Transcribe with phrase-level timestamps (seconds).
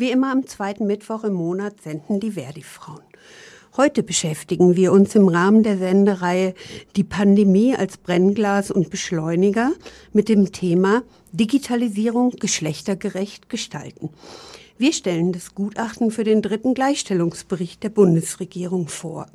[0.00, 3.02] Wie immer am zweiten Mittwoch im Monat senden die Verdi-Frauen.
[3.76, 6.54] Heute beschäftigen wir uns im Rahmen der Sendereihe
[6.96, 9.72] Die Pandemie als Brennglas und Beschleuniger
[10.14, 11.02] mit dem Thema
[11.32, 14.08] Digitalisierung geschlechtergerecht gestalten.
[14.78, 19.26] Wir stellen das Gutachten für den dritten Gleichstellungsbericht der Bundesregierung vor.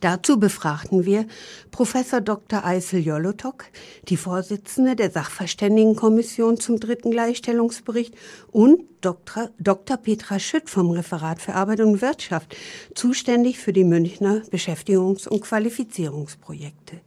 [0.00, 1.26] Dazu befragten wir
[1.70, 2.64] Professor Dr.
[2.64, 3.66] Eisel Jolotok,
[4.08, 8.14] die Vorsitzende der Sachverständigenkommission zum dritten Gleichstellungsbericht
[8.50, 9.50] und Dr.
[9.58, 9.96] Dr.
[9.96, 12.56] Petra Schütt vom Referat für Arbeit und Wirtschaft,
[12.94, 17.00] zuständig für die Münchner Beschäftigungs- und Qualifizierungsprojekte.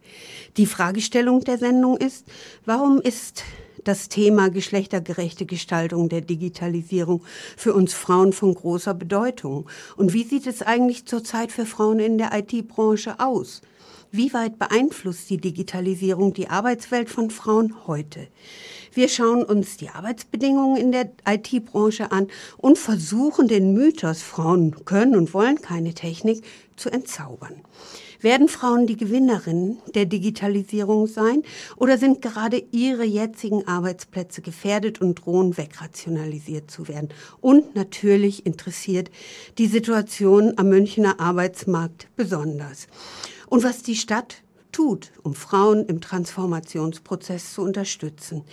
[0.57, 2.25] Die Fragestellung der Sendung ist,
[2.65, 3.43] warum ist
[3.87, 7.23] das Thema geschlechtergerechte Gestaltung der Digitalisierung
[7.57, 9.69] für uns Frauen von großer Bedeutung.
[9.95, 13.61] Und wie sieht es eigentlich zurzeit für Frauen in der IT-Branche aus?
[14.11, 18.27] Wie weit beeinflusst die Digitalisierung die Arbeitswelt von Frauen heute?
[18.93, 22.27] Wir schauen uns die Arbeitsbedingungen in der IT-Branche an
[22.57, 26.43] und versuchen den Mythos, Frauen können und wollen keine Technik,
[26.75, 27.55] zu entzaubern.
[28.23, 31.43] Werden Frauen die Gewinnerinnen der Digitalisierung sein
[31.75, 37.09] oder sind gerade ihre jetzigen Arbeitsplätze gefährdet und drohen wegrationalisiert zu werden?
[37.41, 39.11] Und natürlich interessiert
[39.57, 42.87] die Situation am Münchner Arbeitsmarkt besonders.
[43.49, 48.43] Und was die Stadt tut, um Frauen im Transformationsprozess zu unterstützen.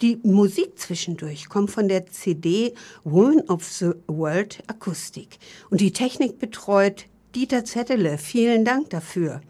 [0.00, 5.38] Die Musik zwischendurch kommt von der CD Women of the World Akustik
[5.70, 9.40] und die Technik betreut Dieter Zettele, vielen Dank dafür.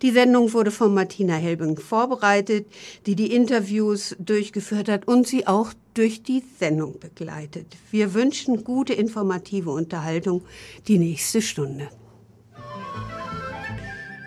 [0.00, 2.66] Die Sendung wurde von Martina Helbing vorbereitet,
[3.04, 7.66] die die Interviews durchgeführt hat und sie auch durch die Sendung begleitet.
[7.90, 10.42] Wir wünschen gute informative Unterhaltung
[10.86, 11.88] die nächste Stunde.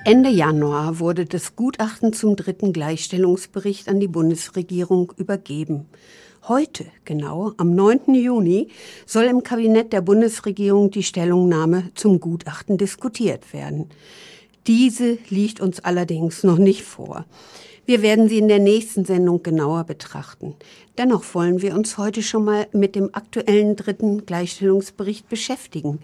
[0.05, 5.85] Ende Januar wurde das Gutachten zum dritten Gleichstellungsbericht an die Bundesregierung übergeben.
[6.49, 8.15] Heute, genau am 9.
[8.15, 8.67] Juni,
[9.05, 13.89] soll im Kabinett der Bundesregierung die Stellungnahme zum Gutachten diskutiert werden.
[14.67, 17.23] Diese liegt uns allerdings noch nicht vor.
[17.85, 20.55] Wir werden sie in der nächsten Sendung genauer betrachten.
[20.99, 25.99] Dennoch wollen wir uns heute schon mal mit dem aktuellen dritten Gleichstellungsbericht beschäftigen.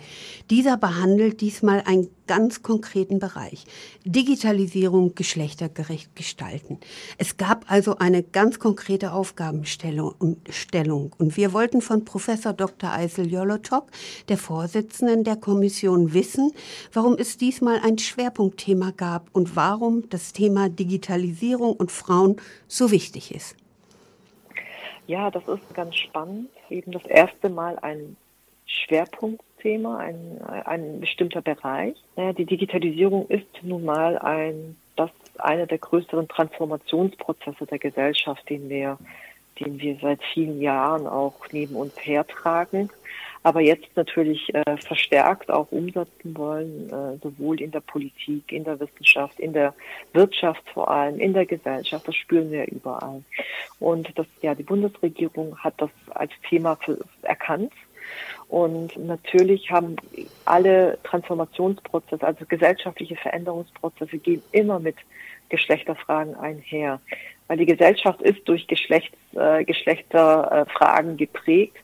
[0.50, 3.66] Dieser behandelt diesmal einen ganz konkreten Bereich.
[4.04, 6.80] Digitalisierung geschlechtergerecht gestalten.
[7.20, 12.92] Es gab also eine ganz konkrete Aufgabenstellung und wir wollten von Professor Dr.
[12.92, 13.92] Eisel Jolotok,
[14.28, 16.52] der Vorsitzenden der Kommission, wissen,
[16.94, 23.36] warum es diesmal ein Schwerpunktthema gab und warum das Thema Digitalisierung und Frauen so wichtig
[23.36, 23.56] ist.
[25.10, 26.50] Ja, das ist ganz spannend.
[26.70, 28.16] Eben das erste Mal ein
[28.68, 31.96] Schwerpunktthema, ein, ein bestimmter Bereich.
[32.38, 35.10] Die Digitalisierung ist nun mal ein, das
[35.40, 39.00] einer der größeren Transformationsprozesse der Gesellschaft, den wir,
[39.60, 42.92] den wir seit vielen Jahren auch neben uns hertragen
[43.44, 48.80] aber jetzt natürlich äh, verstärkt auch umsetzen wollen, äh, sowohl in der Politik, in der
[48.80, 49.74] Wissenschaft, in der
[50.14, 52.08] Wirtschaft vor allem, in der Gesellschaft.
[52.08, 53.24] Das spüren wir überall.
[53.80, 57.72] Und das, ja, die Bundesregierung hat das als Thema für, erkannt.
[58.50, 59.96] Und natürlich haben
[60.46, 64.96] alle Transformationsprozesse, also gesellschaftliche Veränderungsprozesse, gehen immer mit
[65.50, 67.00] Geschlechterfragen einher.
[67.48, 71.78] Weil die Gesellschaft ist durch Geschlechts, äh, Geschlechterfragen geprägt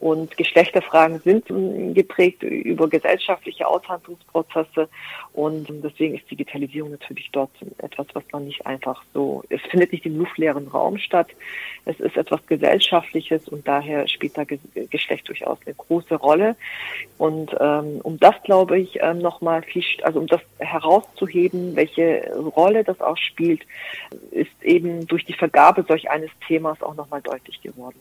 [0.00, 1.46] und Geschlechterfragen sind
[1.94, 4.88] geprägt über gesellschaftliche Aushandlungsprozesse.
[5.32, 10.06] Und deswegen ist Digitalisierung natürlich dort etwas, was man nicht einfach so, es findet nicht
[10.06, 11.28] im luftleeren Raum statt.
[11.84, 16.54] Es ist etwas Gesellschaftliches und daher spielt da Geschlecht durchaus eine große Rolle.
[17.18, 22.84] Und ähm, um das, glaube ich, ähm, nochmal viel, also um das herauszuheben, welche Rolle
[22.84, 23.62] das auch spielt,
[24.30, 27.98] ist eben durch die Vergabe solch eines Themas auch nochmal deutlich geworden.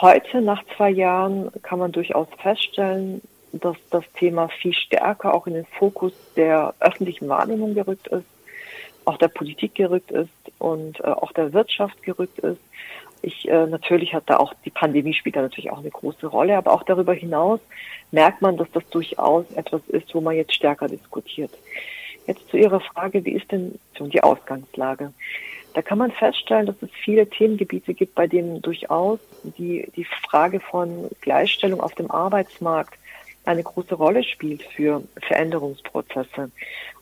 [0.00, 3.20] Heute, nach zwei Jahren, kann man durchaus feststellen,
[3.52, 8.26] dass das Thema viel stärker auch in den Fokus der öffentlichen Wahrnehmung gerückt ist,
[9.04, 12.60] auch der Politik gerückt ist und äh, auch der Wirtschaft gerückt ist.
[13.22, 16.56] Ich äh, natürlich hat da auch die Pandemie spielt da natürlich auch eine große Rolle,
[16.56, 17.58] aber auch darüber hinaus
[18.12, 21.50] merkt man, dass das durchaus etwas ist, wo man jetzt stärker diskutiert.
[22.28, 25.12] Jetzt zu Ihrer Frage, wie ist denn die Ausgangslage?
[25.74, 30.60] Da kann man feststellen, dass es viele Themengebiete gibt, bei denen durchaus die, die Frage
[30.60, 32.98] von Gleichstellung auf dem Arbeitsmarkt
[33.44, 36.50] eine große Rolle spielt für Veränderungsprozesse.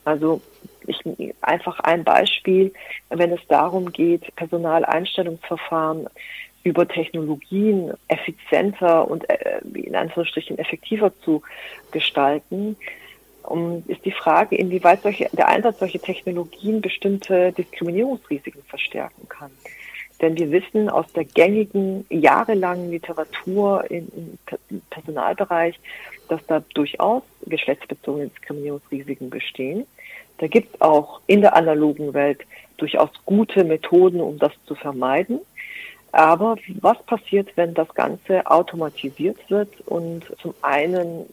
[0.04, 0.40] Also
[0.86, 1.00] ich,
[1.40, 2.72] einfach ein Beispiel,
[3.08, 6.08] wenn es darum geht, Personaleinstellungsverfahren
[6.62, 11.42] über Technologien effizienter und äh, in Anführungsstrichen effektiver zu
[11.90, 12.76] gestalten,
[13.46, 19.50] um, ist die Frage, inwieweit solche, der Einsatz solcher Technologien bestimmte Diskriminierungsrisiken verstärken kann.
[20.20, 24.38] Denn wir wissen aus der gängigen, jahrelangen Literatur im,
[24.90, 25.78] Personalbereich,
[26.28, 29.86] dass da durchaus geschlechtsbezogene Diskriminierungsrisiken bestehen.
[30.38, 32.40] Da gibt es auch in der analogen Welt
[32.76, 35.40] durchaus gute Methoden, um das zu vermeiden.
[36.12, 41.26] Aber was passiert, wenn das Ganze automatisiert wird und zum einen,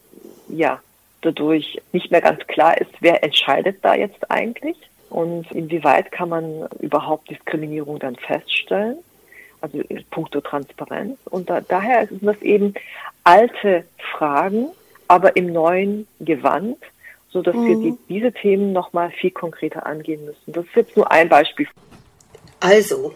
[0.48, 0.80] ja,
[1.24, 4.76] dadurch nicht mehr ganz klar ist, wer entscheidet da jetzt eigentlich
[5.10, 8.98] und inwieweit kann man überhaupt Diskriminierung dann feststellen,
[9.60, 9.78] also
[10.10, 11.18] puncto Transparenz.
[11.26, 12.74] Und da, daher sind das eben
[13.22, 14.68] alte Fragen,
[15.08, 16.78] aber im neuen Gewand,
[17.30, 17.66] so dass mhm.
[17.66, 20.52] wir die, diese Themen nochmal viel konkreter angehen müssen.
[20.52, 21.68] Das ist jetzt nur ein Beispiel.
[22.60, 23.14] Also,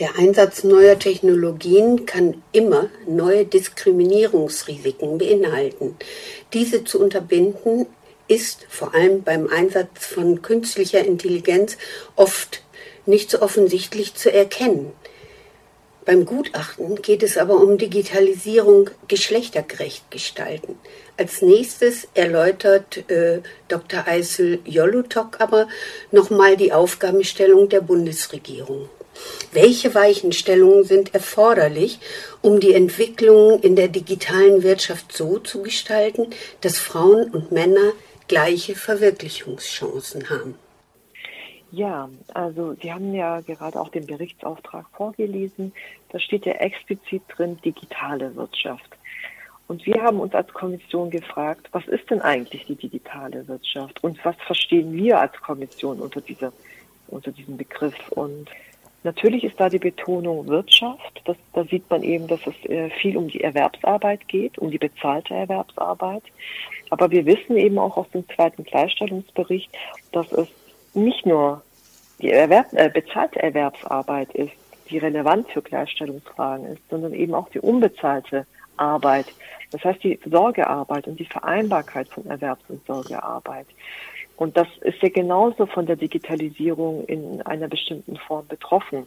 [0.00, 5.96] der Einsatz neuer Technologien kann immer neue Diskriminierungsrisiken beinhalten.
[6.52, 7.86] Diese zu unterbinden
[8.28, 11.78] ist vor allem beim Einsatz von künstlicher Intelligenz
[12.14, 12.62] oft
[13.06, 14.92] nicht so offensichtlich zu erkennen.
[16.04, 20.78] Beim Gutachten geht es aber um Digitalisierung geschlechtergerecht gestalten.
[21.18, 24.06] Als nächstes erläutert äh, Dr.
[24.06, 25.68] Eisel Jolutok aber
[26.10, 28.88] nochmal die Aufgabenstellung der Bundesregierung.
[29.52, 31.98] Welche Weichenstellungen sind erforderlich,
[32.42, 36.28] um die Entwicklung in der digitalen Wirtschaft so zu gestalten,
[36.60, 37.92] dass Frauen und Männer
[38.28, 40.54] gleiche Verwirklichungschancen haben?
[41.70, 45.72] Ja, also Sie haben ja gerade auch den Berichtsauftrag vorgelesen.
[46.10, 48.96] Da steht ja explizit drin digitale Wirtschaft.
[49.66, 54.24] Und wir haben uns als Kommission gefragt, was ist denn eigentlich die digitale Wirtschaft und
[54.24, 56.54] was verstehen wir als Kommission unter, dieser,
[57.08, 58.08] unter diesem Begriff?
[58.12, 58.48] Und
[59.04, 61.22] Natürlich ist da die Betonung Wirtschaft.
[61.24, 64.78] Das, da sieht man eben, dass es äh, viel um die Erwerbsarbeit geht, um die
[64.78, 66.24] bezahlte Erwerbsarbeit.
[66.90, 69.70] Aber wir wissen eben auch aus dem zweiten Gleichstellungsbericht,
[70.12, 70.48] dass es
[70.94, 71.62] nicht nur
[72.20, 74.52] die Erwerb, äh, bezahlte Erwerbsarbeit ist,
[74.90, 78.46] die relevant für Gleichstellungsfragen ist, sondern eben auch die unbezahlte
[78.76, 79.26] Arbeit.
[79.70, 83.66] Das heißt die Sorgearbeit und die Vereinbarkeit von Erwerbs- und Sorgearbeit.
[84.38, 89.04] Und das ist ja genauso von der Digitalisierung in einer bestimmten Form betroffen.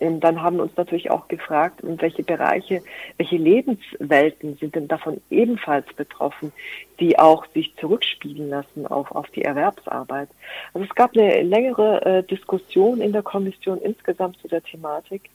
[0.00, 2.82] Und dann haben wir uns natürlich auch gefragt, in welche Bereiche,
[3.18, 6.50] welche Lebenswelten sind denn davon ebenfalls betroffen,
[6.98, 10.30] die auch sich zurückspielen lassen auf, auf die Erwerbsarbeit.
[10.72, 15.28] Also es gab eine längere äh, Diskussion in der Kommission insgesamt zu der Thematik,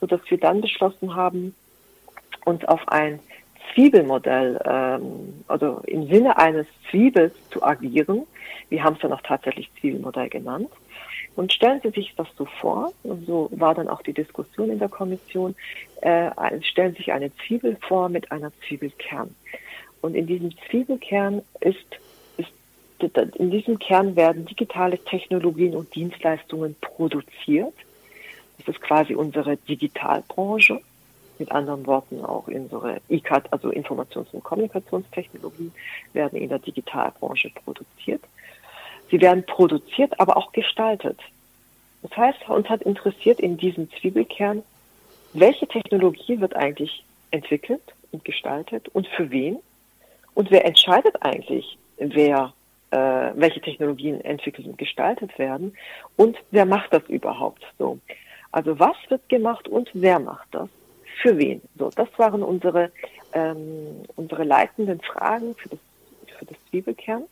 [0.00, 1.54] so dass wir dann beschlossen haben,
[2.46, 3.20] uns auf ein
[3.74, 8.26] Zwiebelmodell, ähm, also im Sinne eines Zwiebels zu agieren,
[8.68, 10.70] wir haben es dann auch tatsächlich Zielmodell genannt.
[11.36, 14.78] Und stellen Sie sich das so vor, und so war dann auch die Diskussion in
[14.78, 15.54] der Kommission,
[16.02, 16.30] äh,
[16.62, 19.34] stellen Sie sich eine Zwiebel vor mit einer Zwiebelkern.
[20.02, 21.78] Und in diesem Zwiebelkern ist,
[22.36, 22.50] ist,
[23.36, 27.74] in diesem Kern werden digitale Technologien und Dienstleistungen produziert.
[28.58, 30.80] Das ist quasi unsere Digitalbranche.
[31.40, 35.72] Mit anderen Worten auch unsere ICAT, also Informations- und Kommunikationstechnologien,
[36.12, 38.22] werden in der Digitalbranche produziert.
[39.10, 41.18] Sie werden produziert, aber auch gestaltet.
[42.02, 44.62] Das heißt, uns hat interessiert in diesem Zwiebelkern,
[45.32, 47.82] welche Technologie wird eigentlich entwickelt
[48.12, 49.58] und gestaltet und für wen?
[50.34, 52.52] Und wer entscheidet eigentlich, wer,
[52.90, 52.96] äh,
[53.34, 55.74] welche Technologien entwickelt und gestaltet werden?
[56.16, 57.98] Und wer macht das überhaupt so?
[58.52, 60.68] Also was wird gemacht und wer macht das?
[61.22, 61.60] Für wen?
[61.78, 62.90] So, das waren unsere,
[63.32, 65.78] ähm, unsere leitenden Fragen für das,
[66.38, 67.24] für das Zwiebelkern.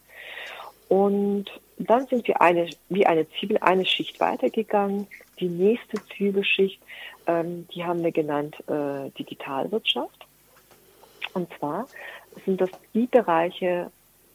[0.89, 1.47] Und
[1.79, 5.07] dann sind wir eine, wie eine Zwiebel eine Schicht weitergegangen.
[5.39, 6.81] Die nächste Zwiebelschicht,
[7.27, 10.27] ähm, die haben wir genannt äh, Digitalwirtschaft.
[11.35, 11.87] Und zwar
[12.45, 13.91] sind das die Bereiche,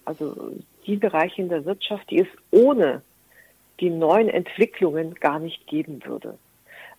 [0.06, 0.52] also
[0.86, 3.02] die Bereiche in der Wirtschaft, die es ohne
[3.80, 6.38] die neuen Entwicklungen gar nicht geben würde.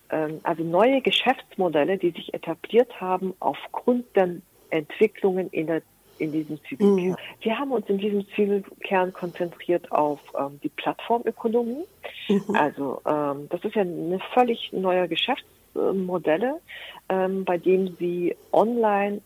[0.09, 4.37] Ähm, also neue Geschäftsmodelle, die sich etabliert haben aufgrund der
[4.69, 5.81] Entwicklungen in der
[6.17, 7.09] in diesem Zwiebelkern.
[7.09, 7.15] Mhm.
[7.41, 11.85] Wir haben uns in diesem Zwiebelkern konzentriert auf ähm, die Plattformökonomie.
[12.29, 12.55] Mhm.
[12.55, 16.61] Also ähm, das ist ja eine völlig neue Geschäftsmodelle,
[17.09, 19.21] ähm, bei dem Sie online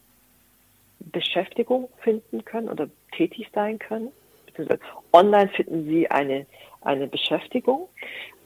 [0.99, 4.09] Beschäftigung finden können oder tätig sein können.
[5.13, 6.45] Online finden Sie eine,
[6.81, 7.87] eine Beschäftigung,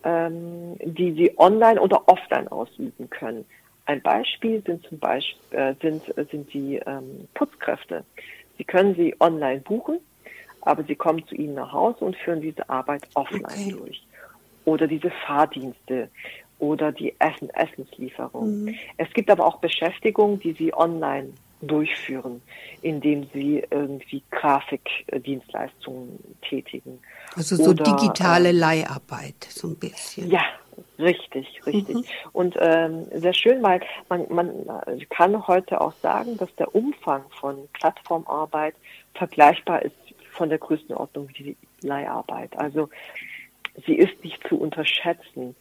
[0.03, 3.45] ähm, die Sie online oder offline ausüben können.
[3.85, 8.05] Ein Beispiel sind zum Beispiel äh, sind, sind die ähm, Putzkräfte.
[8.57, 9.99] Sie können sie online buchen,
[10.61, 13.75] aber sie kommen zu Ihnen nach Hause und führen diese Arbeit offline okay.
[13.77, 14.03] durch.
[14.65, 16.09] Oder diese Fahrdienste
[16.59, 18.63] oder die Essen Essenslieferung.
[18.63, 18.75] Mhm.
[18.97, 21.33] Es gibt aber auch Beschäftigungen, die Sie online
[21.67, 22.41] durchführen,
[22.81, 26.99] indem sie irgendwie Grafikdienstleistungen tätigen.
[27.35, 30.29] Also so Oder, digitale äh, Leiharbeit, so ein bisschen.
[30.29, 30.43] Ja,
[30.99, 31.95] richtig, richtig.
[31.95, 32.05] Mhm.
[32.31, 34.51] Und ähm, sehr schön, weil man, man
[35.09, 38.75] kann heute auch sagen, dass der Umfang von Plattformarbeit
[39.13, 39.95] vergleichbar ist
[40.31, 42.57] von der Größenordnung wie die Leiharbeit.
[42.57, 42.89] Also
[43.85, 45.55] sie ist nicht zu unterschätzen.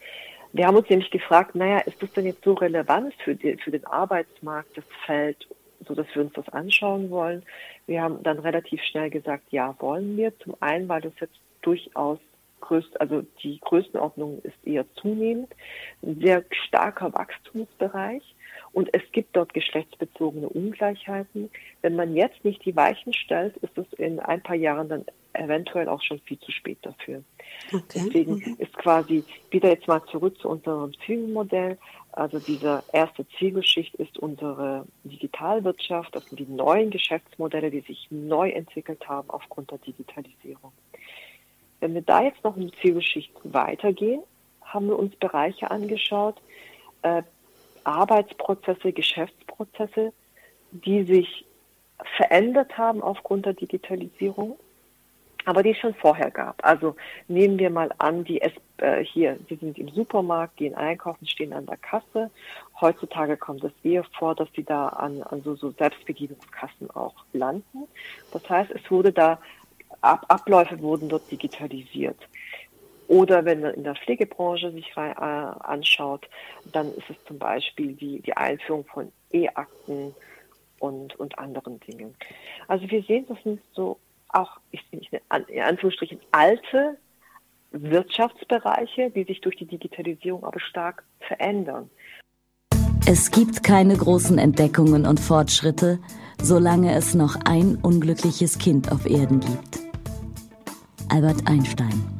[0.53, 3.71] Wir haben uns nämlich gefragt, naja, ist das denn jetzt so relevant für, die, für
[3.71, 5.47] den Arbeitsmarkt, das Feld,
[5.87, 7.43] so dass wir uns das anschauen wollen?
[7.87, 10.39] Wir haben dann relativ schnell gesagt, ja, wollen wir.
[10.41, 12.19] Zum einen, weil das jetzt durchaus
[12.61, 15.53] größt, also die Größenordnung ist eher zunehmend,
[16.03, 18.23] ein sehr starker Wachstumsbereich.
[18.73, 21.51] Und es gibt dort geschlechtsbezogene Ungleichheiten.
[21.83, 25.89] Wenn man jetzt nicht die Weichen stellt, ist es in ein paar Jahren dann eventuell
[25.89, 27.23] auch schon viel zu spät dafür.
[27.73, 27.83] Okay.
[27.95, 28.57] Deswegen mhm.
[28.59, 31.79] ist quasi wieder jetzt mal zurück zu unserem Zielmodell.
[32.13, 38.51] Also diese erste Zielgeschichte ist unsere Digitalwirtschaft, das sind die neuen Geschäftsmodelle, die sich neu
[38.51, 40.73] entwickelt haben aufgrund der Digitalisierung.
[41.81, 44.23] Wenn wir da jetzt noch eine Zielgeschichte weitergehen,
[44.61, 46.37] haben wir uns Bereiche angeschaut,
[47.01, 47.23] äh,
[47.85, 50.13] Arbeitsprozesse, Geschäftsprozesse,
[50.71, 51.47] die sich
[52.17, 54.59] verändert haben aufgrund der Digitalisierung,
[55.45, 56.65] aber die es schon vorher gab.
[56.65, 56.97] Also
[57.29, 61.53] nehmen wir mal an, die es, äh, hier, Sie sind im Supermarkt, gehen einkaufen, stehen
[61.53, 62.31] an der Kasse.
[62.81, 67.89] Heutzutage kommt es eher vor, dass sie da an, an so, so Selbstbedienungskassen auch landen.
[68.33, 69.39] Das heißt, es wurde da,
[70.01, 72.17] Ab, Abläufe wurden dort digitalisiert.
[73.07, 76.29] Oder wenn man in der Pflegebranche sich rein, äh, anschaut,
[76.73, 80.15] dann ist es zum Beispiel die, die Einführung von E-Akten
[80.79, 82.15] und, und anderen Dingen.
[82.69, 83.99] Also wir sehen, das sind so
[84.33, 86.99] auch, ich, ich, in Anführungsstrichen, alte
[87.73, 91.91] Wirtschaftsbereiche, die sich durch die Digitalisierung aber stark verändern.
[93.07, 95.99] Es gibt keine großen Entdeckungen und Fortschritte,
[96.41, 99.81] solange es noch ein unglückliches Kind auf Erden gibt.
[101.09, 102.13] Albert Einstein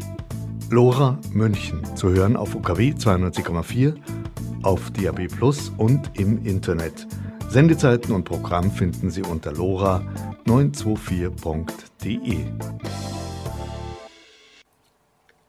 [0.73, 3.95] Lora München zu hören auf UKW 92,4,
[4.63, 7.07] auf DAB Plus und im Internet.
[7.51, 9.53] Sendezeiten und Programm finden Sie unter
[10.47, 12.47] lora924.de.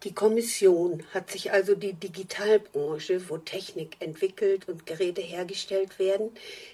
[0.04, 6.32] Die Kommission hat sich also die Digitalbranche, wo Technik entwickelt und Geräte hergestellt werden,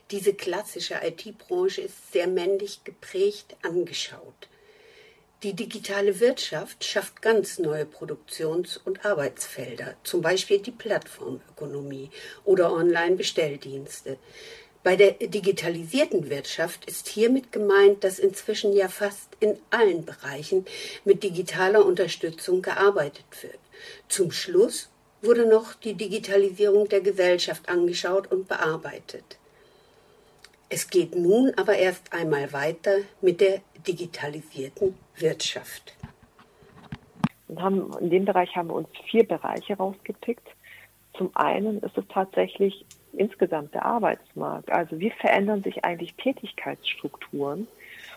[0.10, 4.48] diese klassische IT-Branche ist sehr männlich geprägt, angeschaut.
[5.44, 12.10] Die digitale Wirtschaft schafft ganz neue Produktions- und Arbeitsfelder, zum Beispiel die Plattformökonomie
[12.44, 14.18] oder Online-Bestelldienste.
[14.82, 20.66] Bei der digitalisierten Wirtschaft ist hiermit gemeint, dass inzwischen ja fast in allen Bereichen
[21.04, 23.60] mit digitaler Unterstützung gearbeitet wird.
[24.08, 24.90] Zum Schluss
[25.22, 29.38] wurde noch die Digitalisierung der Gesellschaft angeschaut und bearbeitet.
[30.70, 35.96] Es geht nun aber erst einmal weiter mit der digitalisierten Wirtschaft.
[37.58, 40.48] Haben, in dem Bereich haben wir uns vier Bereiche rausgepickt.
[41.18, 44.70] Zum einen ist es tatsächlich insgesamt der Arbeitsmarkt.
[44.72, 47.68] Also wie verändern sich eigentlich Tätigkeitsstrukturen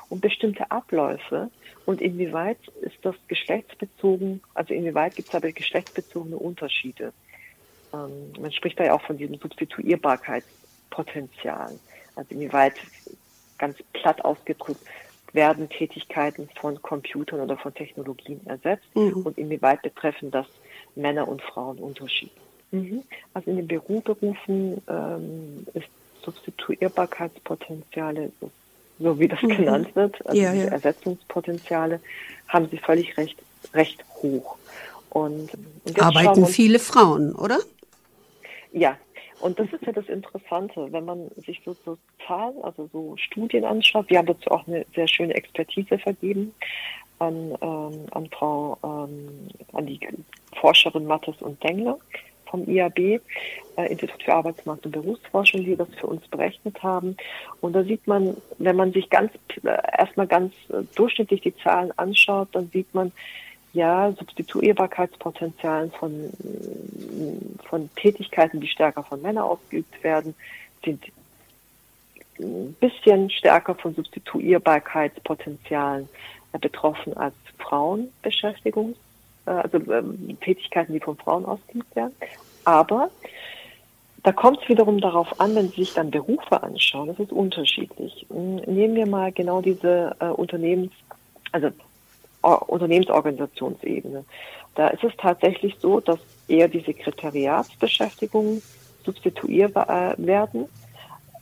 [0.09, 1.51] und bestimmte Abläufe
[1.87, 7.13] und inwieweit ist das geschlechtsbezogen, also inwieweit gibt es aber geschlechtsbezogene Unterschiede.
[7.93, 11.79] Ähm, man spricht da ja auch von diesem Substituierbarkeitspotenzial.
[12.15, 12.75] Also inwieweit
[13.59, 14.81] ganz platt ausgedrückt
[15.33, 19.23] werden Tätigkeiten von Computern oder von Technologien ersetzt mhm.
[19.25, 20.47] und inwieweit betreffen das
[20.95, 22.42] Männer und Frauen unterschiedlich.
[22.73, 23.05] Mhm.
[23.35, 25.89] Also in den Büroberufen ähm, ist
[26.25, 28.33] Substituierbarkeitspotenziale,
[28.99, 29.57] so wie das mhm.
[29.57, 30.67] genannt wird, also ja, ja.
[30.67, 32.01] Ersetzungspotenziale,
[32.49, 33.39] haben Sie völlig recht,
[33.75, 34.57] recht hoch.
[35.11, 35.51] Und,
[35.85, 37.59] und Arbeiten viele Frauen, oder?
[38.73, 38.97] Ja,
[39.41, 43.65] und das ist ja das Interessante, wenn man sich so, so Zahlen, also so Studien
[43.65, 44.09] anschaut.
[44.09, 46.55] Wir haben dazu auch eine sehr schöne Expertise vergeben
[47.19, 50.01] an, ähm, an Frau, ähm, an die
[50.59, 51.99] Forscherin Mattes und Dengler
[52.53, 53.21] vom IAB, äh,
[53.91, 57.17] Institut für Arbeitsmarkt und Berufsforschung, die das für uns berechnet haben.
[57.61, 59.33] Und da sieht man, wenn man sich ganz
[59.65, 63.11] äh, erstmal ganz äh, durchschnittlich die Zahlen anschaut, dann sieht man,
[63.73, 66.31] ja, Substituierbarkeitspotenzialen von,
[67.65, 70.35] von Tätigkeiten, die stärker von Männern ausgeübt werden,
[70.85, 71.03] sind
[72.39, 76.07] ein bisschen stärker von Substituierbarkeitspotenzialen
[76.61, 79.12] betroffen als Frauenbeschäftigung, äh,
[79.51, 82.15] also ähm, Tätigkeiten, die von Frauen ausgeübt werden.
[82.65, 83.11] Aber
[84.23, 88.27] da kommt es wiederum darauf an, wenn Sie sich dann Berufe anschauen, das ist unterschiedlich.
[88.31, 90.93] Nehmen wir mal genau diese äh, Unternehmens,
[91.51, 91.71] also
[92.41, 94.25] Unternehmensorganisationsebene.
[94.75, 96.19] Da ist es tatsächlich so, dass
[96.49, 98.63] eher die Sekretariatsbeschäftigungen
[99.05, 100.67] substituierbar äh, werden.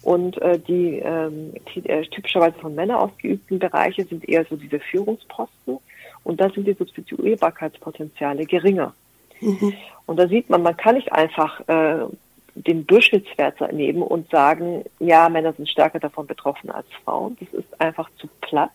[0.03, 4.81] Und äh, die, ähm, die äh, typischerweise von Männern ausgeübten Bereiche sind eher so diese
[4.81, 5.79] Führungsposten.
[6.25, 8.95] Und da sind die Substituierbarkeitspotenziale geringer.
[9.41, 9.75] Mhm.
[10.07, 12.07] Und da sieht man, man kann nicht einfach äh,
[12.55, 17.37] den Durchschnittswert nehmen und sagen, ja, Männer sind stärker davon betroffen als Frauen.
[17.41, 18.71] Das ist einfach zu platt.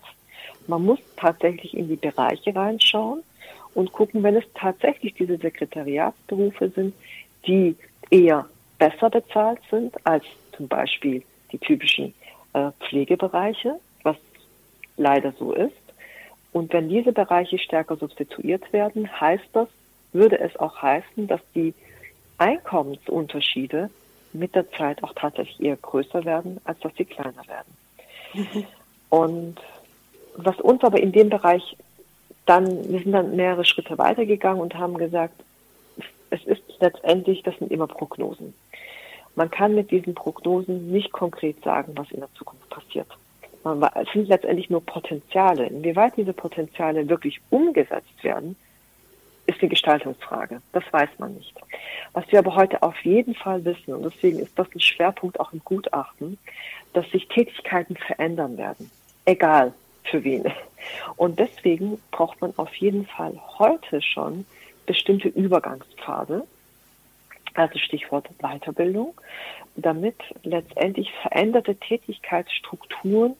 [0.67, 3.21] Man muss tatsächlich in die Bereiche reinschauen
[3.73, 6.95] und gucken, wenn es tatsächlich diese Sekretariatsberufe sind,
[7.45, 7.75] die
[8.09, 8.47] eher
[8.79, 10.23] besser bezahlt sind als
[10.55, 12.13] zum Beispiel die typischen
[12.53, 14.15] äh, Pflegebereiche, was
[14.97, 15.73] leider so ist.
[16.55, 19.67] Und wenn diese Bereiche stärker substituiert werden, heißt das,
[20.13, 21.73] würde es auch heißen, dass die
[22.37, 23.89] Einkommensunterschiede
[24.31, 27.77] mit der Zeit auch tatsächlich eher größer werden, als dass sie kleiner werden.
[28.33, 28.65] Mhm.
[29.09, 29.57] Und
[30.37, 31.75] was uns aber in dem Bereich
[32.45, 35.37] dann, wir sind dann mehrere Schritte weitergegangen und haben gesagt,
[36.29, 38.53] es ist letztendlich, das sind immer Prognosen.
[39.35, 43.09] Man kann mit diesen Prognosen nicht konkret sagen, was in der Zukunft passiert.
[43.65, 45.65] Man, es sind letztendlich nur Potenziale.
[45.65, 48.55] Inwieweit diese Potenziale wirklich umgesetzt werden,
[49.47, 50.61] ist die Gestaltungsfrage.
[50.71, 51.53] Das weiß man nicht.
[52.13, 55.51] Was wir aber heute auf jeden Fall wissen, und deswegen ist das ein Schwerpunkt auch
[55.51, 56.37] im Gutachten,
[56.93, 58.91] dass sich Tätigkeiten verändern werden.
[59.25, 60.45] Egal für wen.
[61.15, 64.45] Und deswegen braucht man auf jeden Fall heute schon
[64.85, 66.45] bestimmte Übergangspfade,
[67.55, 69.19] also Stichwort Weiterbildung,
[69.75, 73.35] damit letztendlich veränderte Tätigkeitsstrukturen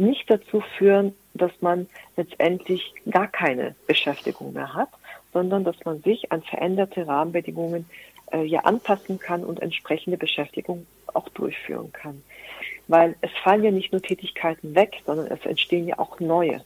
[0.00, 4.88] nicht dazu führen, dass man letztendlich gar keine Beschäftigung mehr hat,
[5.32, 7.88] sondern dass man sich an veränderte Rahmenbedingungen
[8.32, 12.22] äh, ja anpassen kann und entsprechende Beschäftigung auch durchführen kann.
[12.88, 16.62] Weil es fallen ja nicht nur Tätigkeiten weg, sondern es entstehen ja auch neue.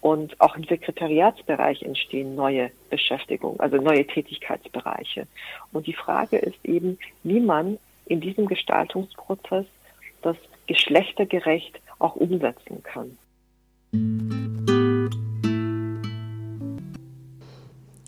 [0.00, 5.26] Und auch im Sekretariatsbereich entstehen neue Beschäftigungen, also neue Tätigkeitsbereiche.
[5.72, 9.66] Und die Frage ist eben, wie man in diesem Gestaltungsprozess
[10.22, 13.18] das geschlechtergerecht auch umsetzen kann.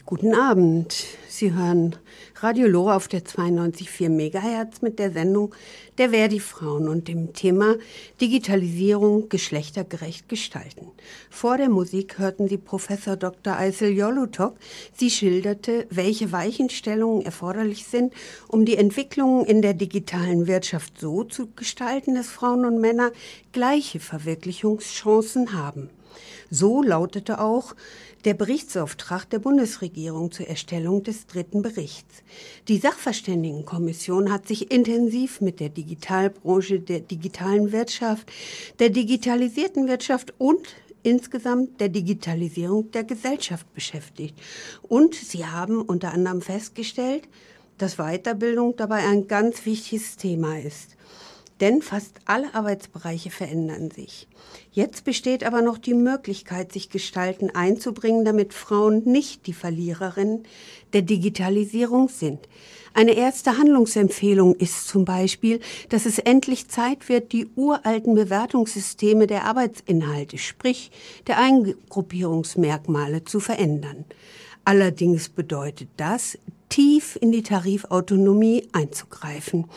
[0.05, 0.95] Guten Abend.
[1.37, 1.97] Sie hören
[2.37, 5.53] Radio Lora auf der 92,4 MHz mit der Sendung
[5.99, 7.75] Der Verdi Frauen und dem Thema
[8.21, 10.93] Digitalisierung geschlechtergerecht gestalten.
[11.31, 13.57] Vor der Musik hörten Sie Professor Dr.
[13.57, 14.55] Eisel Jolutok.
[14.97, 18.15] Sie schilderte, welche Weichenstellungen erforderlich sind,
[18.47, 23.11] um die Entwicklungen in der digitalen Wirtschaft so zu gestalten, dass Frauen und Männer
[23.51, 25.91] gleiche Verwirklichungschancen haben.
[26.51, 27.75] So lautete auch
[28.25, 32.23] der Berichtsauftrag der Bundesregierung zur Erstellung des dritten Berichts.
[32.69, 38.31] Die Sachverständigenkommission hat sich intensiv mit der Digitalbranche, der digitalen Wirtschaft,
[38.79, 40.67] der digitalisierten Wirtschaft und
[41.03, 44.35] insgesamt der Digitalisierung der Gesellschaft beschäftigt.
[44.83, 47.29] Und sie haben unter anderem festgestellt,
[47.79, 50.97] dass Weiterbildung dabei ein ganz wichtiges Thema ist.
[51.61, 54.27] Denn fast alle Arbeitsbereiche verändern sich.
[54.73, 60.43] Jetzt besteht aber noch die Möglichkeit, sich Gestalten einzubringen, damit Frauen nicht die Verliererinnen
[60.93, 62.49] der Digitalisierung sind.
[62.93, 69.45] Eine erste Handlungsempfehlung ist zum Beispiel, dass es endlich Zeit wird, die uralten Bewertungssysteme der
[69.45, 70.93] Arbeitsinhalte, sprich
[71.27, 74.05] der Eingruppierungsmerkmale, zu verändern.
[74.65, 76.39] Allerdings bedeutet das,
[76.75, 79.71] tief in die Tarifautonomie einzugreifen,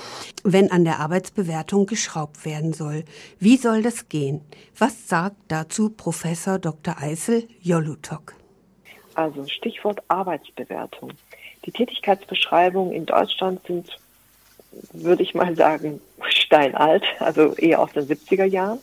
[0.43, 3.03] wenn an der Arbeitsbewertung geschraubt werden soll.
[3.39, 4.41] Wie soll das gehen?
[4.75, 6.95] Was sagt dazu Professor Dr.
[6.99, 8.33] Eisel Jolutok?
[9.13, 11.11] Also Stichwort Arbeitsbewertung.
[11.65, 13.99] Die Tätigkeitsbeschreibungen in Deutschland sind,
[14.91, 18.79] würde ich mal sagen, steinalt, also eher aus den 70er Jahren.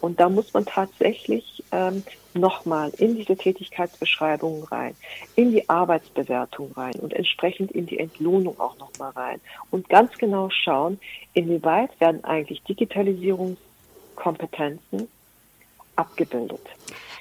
[0.00, 2.04] Und da muss man tatsächlich ähm,
[2.34, 4.94] nochmal in diese Tätigkeitsbeschreibung rein,
[5.36, 10.50] in die Arbeitsbewertung rein und entsprechend in die Entlohnung auch nochmal rein und ganz genau
[10.50, 11.00] schauen,
[11.32, 15.08] inwieweit werden eigentlich Digitalisierungskompetenzen
[15.96, 16.66] abgebildet.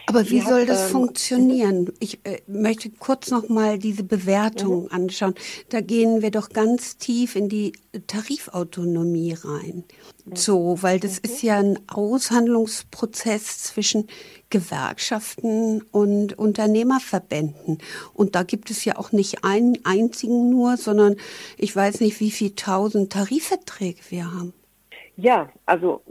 [0.05, 1.91] Aber wie soll das ähm, funktionieren?
[1.99, 4.91] Ich äh, möchte kurz noch mal diese Bewertung mhm.
[4.91, 5.35] anschauen.
[5.69, 7.73] Da gehen wir doch ganz tief in die
[8.07, 9.83] Tarifautonomie rein.
[10.25, 10.35] Mhm.
[10.35, 11.19] So, weil das mhm.
[11.23, 14.07] ist ja ein Aushandlungsprozess zwischen
[14.49, 17.79] Gewerkschaften und Unternehmerverbänden.
[18.13, 21.15] Und da gibt es ja auch nicht einen einzigen nur, sondern
[21.57, 24.53] ich weiß nicht, wie viele tausend Tarifverträge wir haben.
[25.15, 26.01] Ja, also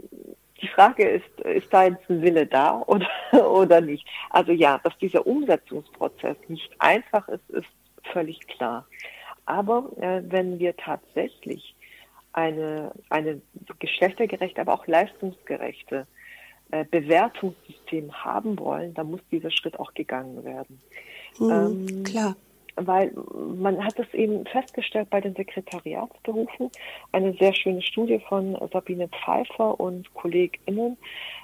[0.63, 3.07] die Frage ist, ist da jetzt ein Wille da oder,
[3.47, 4.07] oder nicht?
[4.29, 7.67] Also ja, dass dieser Umsetzungsprozess nicht einfach ist, ist
[8.11, 8.87] völlig klar.
[9.45, 11.75] Aber äh, wenn wir tatsächlich
[12.31, 13.41] eine, eine
[13.79, 16.07] geschlechtergerechte, aber auch leistungsgerechte
[16.71, 20.81] äh, Bewertungssystem haben wollen, dann muss dieser Schritt auch gegangen werden.
[21.37, 22.35] Mhm, ähm, klar.
[22.75, 23.11] Weil
[23.57, 26.71] man hat es eben festgestellt bei den Sekretariatsberufen,
[27.11, 30.97] eine sehr schöne Studie von Sabine Pfeiffer und KollegInnen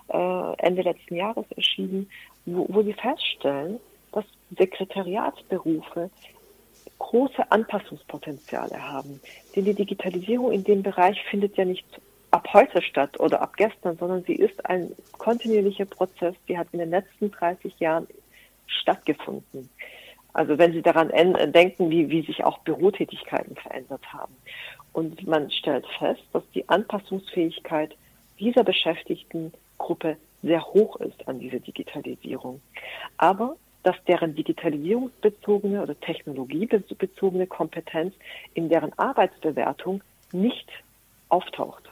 [0.09, 2.09] äh, Ende letzten Jahres erschienen,
[2.45, 3.79] wo, wo sie feststellen,
[4.11, 4.25] dass
[4.57, 6.09] Sekretariatsberufe
[6.97, 9.21] große Anpassungspotenziale haben.
[9.55, 11.85] Denn die Digitalisierung in dem Bereich findet ja nicht
[12.31, 16.79] ab heute statt oder ab gestern, sondern sie ist ein kontinuierlicher Prozess, die hat in
[16.79, 18.07] den letzten 30 Jahren
[18.67, 19.69] stattgefunden.
[20.39, 21.10] Also wenn Sie daran
[21.52, 24.34] denken, wie, wie sich auch Bürotätigkeiten verändert haben.
[24.93, 27.93] Und man stellt fest, dass die Anpassungsfähigkeit
[28.39, 32.62] dieser Beschäftigtengruppe sehr hoch ist an diese Digitalisierung.
[33.17, 38.13] Aber dass deren digitalisierungsbezogene oder technologiebezogene Kompetenz
[38.54, 40.69] in deren Arbeitsbewertung nicht
[41.28, 41.84] auftaucht.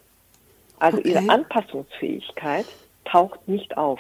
[0.80, 1.10] Also okay.
[1.10, 2.68] ihre Anpassungsfähigkeit
[3.04, 4.00] taucht nicht auf.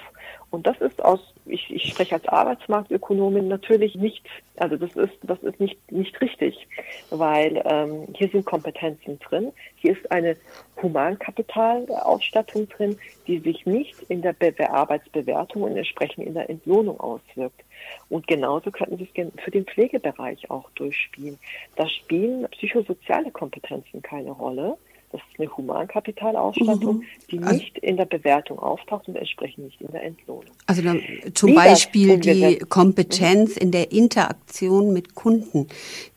[0.50, 5.40] Und das ist aus, ich, ich spreche als Arbeitsmarktökonomin natürlich nicht, also das ist, das
[5.44, 6.68] ist nicht, nicht richtig,
[7.10, 10.38] weil ähm, hier sind Kompetenzen drin, hier ist eine
[10.82, 17.64] Humankapitalausstattung drin, die sich nicht in der Be Arbeitsbewertung und entsprechend in der Entlohnung auswirkt.
[18.10, 21.38] Und genauso könnten Sie es für den Pflegebereich auch durchspielen.
[21.76, 24.78] Da spielen psychosoziale Kompetenzen keine Rolle,
[25.12, 27.04] das ist eine Humankapitalausstattung, mhm.
[27.32, 30.52] die also, nicht in der Bewertung auftaucht und entsprechend nicht in der Entlohnung.
[30.66, 31.02] Also dann,
[31.34, 35.68] zum Wie Beispiel die Kompetenz in der Interaktion mit Kunden.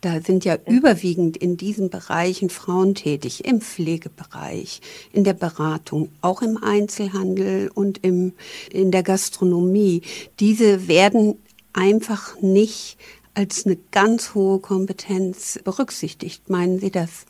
[0.01, 0.77] Da sind ja mhm.
[0.77, 4.81] überwiegend in diesen Bereichen Frauen tätig, im Pflegebereich,
[5.13, 8.33] in der Beratung, auch im Einzelhandel und im,
[8.73, 10.03] in der Gastronomie.
[10.41, 11.39] Diese werden
[11.73, 12.99] einfach nicht
[13.35, 16.51] als eine ganz hohe Kompetenz berücksichtigt.
[16.51, 17.27] Meinen Sie das?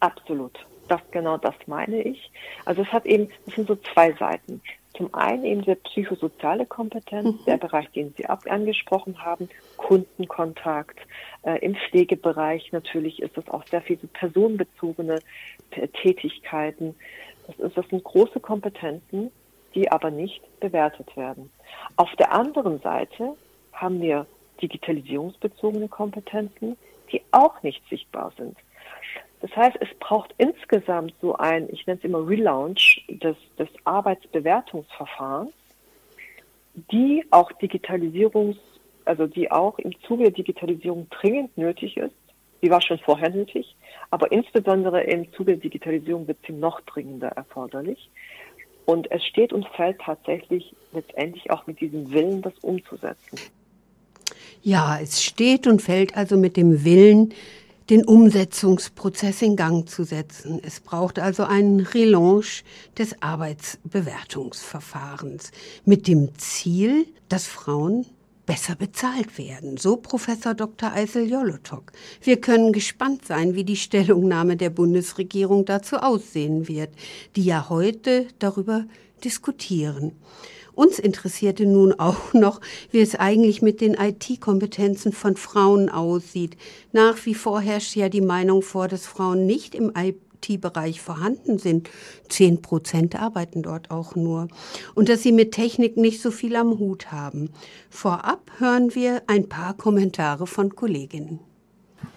[0.00, 2.30] Absolut das genau das meine ich.
[2.64, 4.60] Also es hat eben, es sind so zwei Seiten.
[4.96, 7.44] Zum einen eben der psychosoziale Kompetenz, mhm.
[7.46, 10.98] der Bereich, den Sie ab angesprochen haben, Kundenkontakt.
[11.42, 15.18] Äh, Im Pflegebereich natürlich ist es auch sehr viel so personenbezogene
[16.00, 16.94] Tätigkeiten.
[17.46, 19.32] Das, ist, das sind große Kompetenzen,
[19.74, 21.50] die aber nicht bewertet werden.
[21.96, 23.34] Auf der anderen Seite
[23.72, 24.26] haben wir
[24.62, 26.76] digitalisierungsbezogene Kompetenzen,
[27.10, 28.56] die auch nicht sichtbar sind.
[29.40, 35.52] Das heißt, es braucht insgesamt so ein, ich nenne es immer Relaunch des, des Arbeitsbewertungsverfahrens,
[36.90, 38.56] die auch Digitalisierungs,
[39.04, 42.14] also die auch im Zuge der Digitalisierung dringend nötig ist.
[42.62, 43.76] Die war schon vorher nötig,
[44.10, 48.10] aber insbesondere im Zuge der Digitalisierung wird sie noch dringender erforderlich.
[48.86, 53.38] Und es steht und fällt tatsächlich letztendlich auch mit diesem Willen, das umzusetzen.
[54.62, 57.34] Ja, es steht und fällt also mit dem Willen,
[57.90, 60.60] den Umsetzungsprozess in Gang zu setzen.
[60.64, 62.62] Es braucht also einen Relaunch
[62.96, 65.50] des Arbeitsbewertungsverfahrens
[65.84, 68.06] mit dem Ziel, dass Frauen
[68.46, 69.76] besser bezahlt werden.
[69.76, 70.92] So Professor Dr.
[70.92, 71.92] Eisel Jolotok.
[72.22, 76.90] Wir können gespannt sein, wie die Stellungnahme der Bundesregierung dazu aussehen wird,
[77.36, 78.84] die ja heute darüber
[79.24, 80.12] diskutieren.
[80.74, 82.60] Uns interessierte nun auch noch,
[82.90, 86.56] wie es eigentlich mit den IT-Kompetenzen von Frauen aussieht.
[86.92, 91.90] Nach wie vor herrscht ja die Meinung vor, dass Frauen nicht im IT-Bereich vorhanden sind.
[92.28, 94.48] Zehn Prozent arbeiten dort auch nur.
[94.94, 97.50] Und dass sie mit Technik nicht so viel am Hut haben.
[97.90, 101.40] Vorab hören wir ein paar Kommentare von Kolleginnen.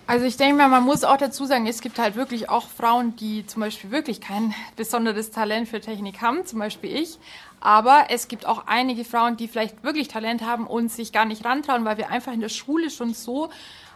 [0.05, 3.15] Also ich denke mal, man muss auch dazu sagen, es gibt halt wirklich auch Frauen,
[3.17, 7.19] die zum Beispiel wirklich kein besonderes Talent für Technik haben, zum Beispiel ich.
[7.59, 11.43] Aber es gibt auch einige Frauen, die vielleicht wirklich Talent haben und sich gar nicht
[11.43, 13.49] rantrauen, weil wir einfach in der Schule schon so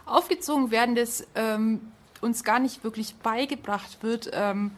[0.04, 1.80] aufgezogen werden, dass ähm,
[2.20, 4.72] uns gar nicht wirklich beigebracht wird, ähm,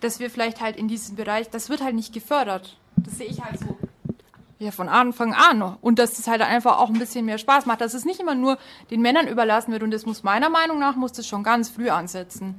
[0.00, 2.76] dass wir vielleicht halt in diesem Bereich, das wird halt nicht gefördert.
[2.96, 3.76] Das sehe ich halt so.
[4.64, 5.76] Ja, von Anfang an.
[5.82, 7.82] Und dass es halt einfach auch ein bisschen mehr Spaß macht.
[7.82, 8.56] Dass es nicht immer nur
[8.90, 9.82] den Männern überlassen wird.
[9.82, 12.54] Und das muss meiner Meinung nach, muss das schon ganz früh ansetzen.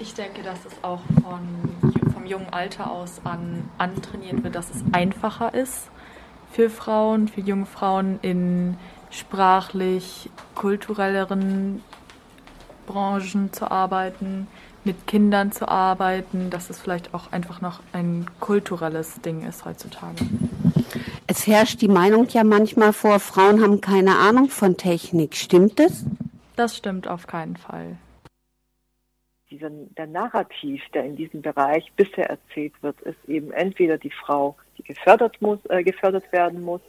[0.00, 4.82] Ich denke, dass es auch von, vom jungen Alter aus an antrainiert wird, dass es
[4.90, 5.88] einfacher ist
[6.50, 8.76] für Frauen, für junge Frauen in
[9.10, 11.80] sprachlich kulturelleren
[12.88, 14.48] Branchen zu arbeiten,
[14.84, 20.24] mit Kindern zu arbeiten, dass es vielleicht auch einfach noch ein kulturelles Ding ist heutzutage.
[21.26, 25.34] Es herrscht die Meinung ja manchmal vor, Frauen haben keine Ahnung von Technik.
[25.36, 26.04] Stimmt das?
[26.56, 27.96] Das stimmt auf keinen Fall.
[29.50, 34.56] Dieser, der Narrativ, der in diesem Bereich bisher erzählt wird, ist eben entweder die Frau,
[34.78, 36.80] die gefördert, muss, äh, gefördert werden muss,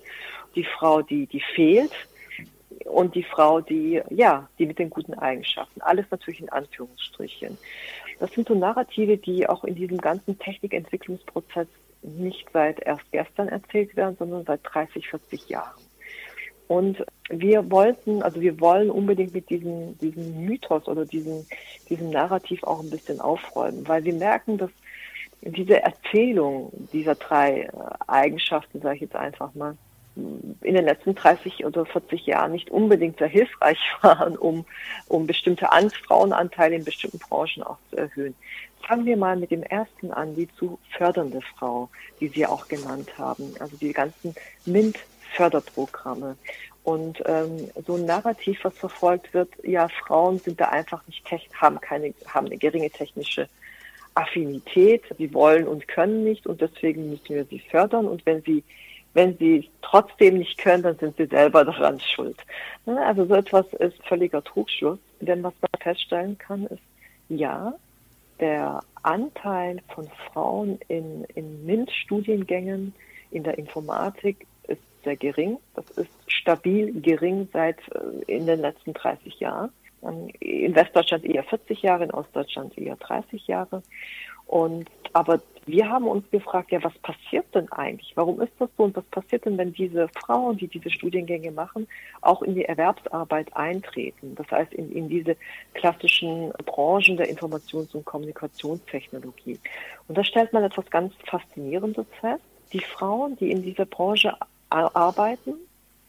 [0.55, 1.91] die Frau, die, die fehlt,
[2.95, 5.81] und die Frau, die, ja, die mit den guten Eigenschaften.
[5.81, 7.57] Alles natürlich in Anführungsstrichen.
[8.19, 11.67] Das sind so Narrative, die auch in diesem ganzen Technikentwicklungsprozess
[12.01, 15.81] nicht seit erst gestern erzählt werden, sondern seit 30, 40 Jahren.
[16.67, 21.45] Und wir wollten, also wir wollen unbedingt mit diesem, diesem Mythos oder diesem,
[21.89, 24.71] diesem Narrativ auch ein bisschen aufräumen, weil wir merken, dass
[25.41, 27.71] diese Erzählung dieser drei äh,
[28.07, 29.75] Eigenschaften, sage ich jetzt einfach mal,
[30.15, 34.65] in den letzten 30 oder 40 Jahren nicht unbedingt sehr hilfreich waren, um,
[35.07, 38.35] um bestimmte An Frauenanteile in bestimmten Branchen auch zu erhöhen.
[38.87, 43.17] Fangen wir mal mit dem ersten an, die zu fördernde Frau, die Sie auch genannt
[43.17, 43.53] haben.
[43.59, 46.37] Also die ganzen MINT-Förderprogramme.
[46.83, 51.25] Und ähm, so ein Narrativ, was verfolgt wird, ja, Frauen sind da einfach nicht,
[51.59, 53.49] haben keine, haben eine geringe technische
[54.13, 55.01] Affinität.
[55.17, 58.05] Sie wollen und können nicht und deswegen müssen wir sie fördern.
[58.07, 58.63] Und wenn sie
[59.15, 62.37] wenn sie trotzdem nicht können, dann sind sie selber daran schuld.
[62.85, 64.99] Ne, also so etwas ist völliger Trugschluss.
[65.21, 66.83] Denn was man feststellen kann, ist,
[67.29, 67.73] ja,
[68.41, 72.93] der Anteil von Frauen in, in MINT-Studiengängen
[73.31, 75.57] in der Informatik ist sehr gering.
[75.75, 79.71] Das ist stabil gering seit äh, in den letzten 30 Jahren.
[80.41, 83.81] In Westdeutschland eher 40 Jahre, in Ostdeutschland eher 30 Jahre.
[84.45, 88.11] Und aber wir haben uns gefragt, ja, was passiert denn eigentlich?
[88.15, 88.83] Warum ist das so?
[88.83, 91.87] Und was passiert denn, wenn diese Frauen, die diese Studiengänge machen,
[92.21, 94.35] auch in die Erwerbsarbeit eintreten?
[94.35, 95.35] Das heißt, in, in diese
[95.73, 99.59] klassischen Branchen der Informations- und Kommunikationstechnologie.
[100.07, 102.43] Und da stellt man etwas ganz Faszinierendes fest.
[102.71, 104.35] Die Frauen, die in dieser Branche
[104.69, 105.53] arbeiten,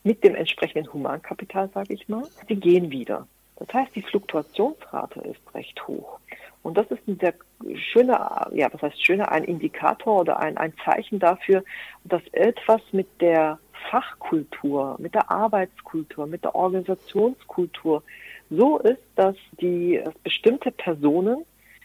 [0.04, 3.26] mit dem entsprechenden Humankapital, sage ich mal, die gehen wieder.
[3.56, 6.18] Das heißt, die Fluktuationsrate ist recht hoch.
[6.62, 7.34] Und das ist ein sehr
[7.76, 11.64] schöner, ja, was heißt schöner, ein Indikator oder ein, ein Zeichen dafür,
[12.04, 13.58] dass etwas mit der
[13.90, 18.02] Fachkultur, mit der Arbeitskultur, mit der Organisationskultur
[18.50, 21.44] so ist, dass die dass bestimmte Personen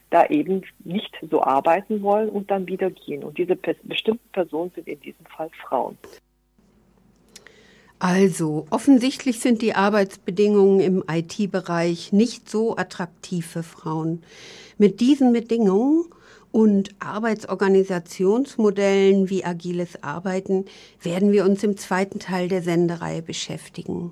[0.09, 3.23] da eben nicht so arbeiten wollen und dann wieder gehen.
[3.23, 5.97] Und diese bestimmten Personen sind in diesem Fall Frauen.
[8.03, 14.23] Also, offensichtlich sind die Arbeitsbedingungen im IT-Bereich nicht so attraktiv für Frauen.
[14.79, 16.05] Mit diesen Bedingungen
[16.51, 20.65] und Arbeitsorganisationsmodellen wie agiles Arbeiten
[21.03, 24.11] werden wir uns im zweiten Teil der Sendereihe beschäftigen.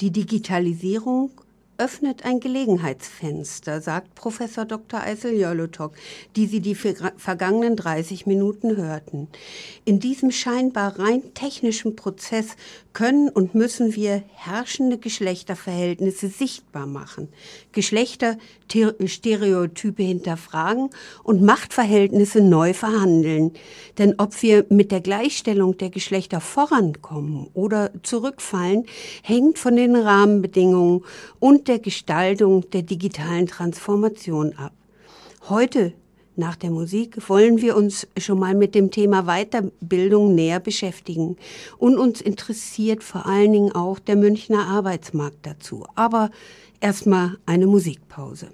[0.00, 1.32] Die Digitalisierung
[1.78, 5.00] öffnet ein Gelegenheitsfenster, sagt Professor Dr.
[5.00, 5.94] Eisel Jolotok,
[6.36, 9.28] die Sie die vergangenen 30 Minuten hörten.
[9.84, 12.56] In diesem scheinbar rein technischen Prozess
[12.92, 17.28] können und müssen wir herrschende Geschlechterverhältnisse sichtbar machen,
[18.72, 20.90] Geschlechterstereotype hinterfragen
[21.22, 23.52] und Machtverhältnisse neu verhandeln.
[23.98, 28.86] Denn ob wir mit der Gleichstellung der Geschlechter vorankommen oder zurückfallen,
[29.22, 31.04] hängt von den Rahmenbedingungen
[31.38, 34.72] und der Gestaltung der digitalen Transformation ab.
[35.48, 35.92] Heute
[36.34, 41.36] nach der Musik wollen wir uns schon mal mit dem Thema Weiterbildung näher beschäftigen.
[41.76, 45.84] Und uns interessiert vor allen Dingen auch der Münchner Arbeitsmarkt dazu.
[45.94, 46.30] Aber
[46.80, 48.48] erstmal eine Musikpause.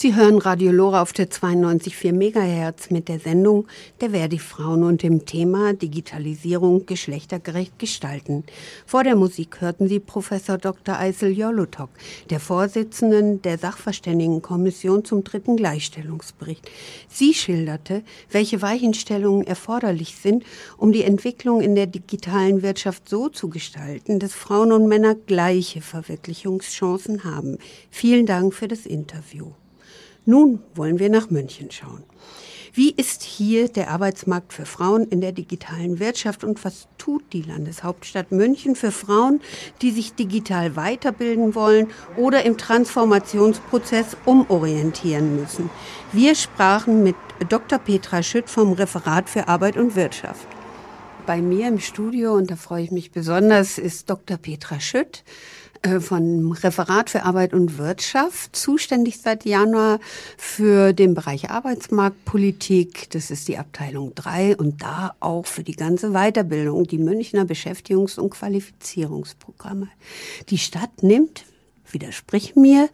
[0.00, 3.66] Sie hören Radio Lora auf der 92,4 Megahertz mit der Sendung
[4.00, 8.44] der Verdi-Frauen und dem Thema Digitalisierung geschlechtergerecht gestalten.
[8.86, 10.98] Vor der Musik hörten Sie Professor Dr.
[10.98, 11.90] Eisel Jolotok,
[12.30, 16.70] der Vorsitzenden der Sachverständigenkommission zum dritten Gleichstellungsbericht.
[17.10, 20.44] Sie schilderte, welche Weichenstellungen erforderlich sind,
[20.78, 25.82] um die Entwicklung in der digitalen Wirtschaft so zu gestalten, dass Frauen und Männer gleiche
[25.82, 27.58] Verwirklichungschancen haben.
[27.90, 29.50] Vielen Dank für das Interview.
[30.24, 32.04] Nun wollen wir nach München schauen.
[32.72, 37.42] Wie ist hier der Arbeitsmarkt für Frauen in der digitalen Wirtschaft und was tut die
[37.42, 39.40] Landeshauptstadt München für Frauen,
[39.82, 45.68] die sich digital weiterbilden wollen oder im Transformationsprozess umorientieren müssen?
[46.12, 47.16] Wir sprachen mit
[47.48, 47.80] Dr.
[47.80, 50.46] Petra Schütt vom Referat für Arbeit und Wirtschaft.
[51.30, 54.36] Bei mir im Studio, und da freue ich mich besonders, ist Dr.
[54.36, 55.22] Petra Schütt.
[55.82, 60.00] Äh, von Referat für Arbeit und Wirtschaft, zuständig seit Januar
[60.36, 63.10] für den Bereich Arbeitsmarktpolitik.
[63.10, 68.18] Das ist die Abteilung 3 und da auch für die ganze Weiterbildung, die Münchner Beschäftigungs-
[68.18, 69.86] und Qualifizierungsprogramme.
[70.48, 71.44] Die Stadt nimmt,
[71.92, 72.88] widersprich mir,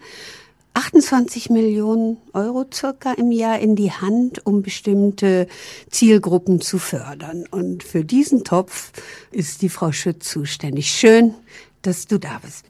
[0.76, 5.48] 28 Millionen Euro circa im Jahr in die Hand, um bestimmte
[5.90, 7.46] Zielgruppen zu fördern.
[7.50, 8.92] Und für diesen Topf
[9.30, 10.90] ist die Frau Schütz zuständig.
[10.90, 11.34] Schön,
[11.80, 12.66] dass du da bist.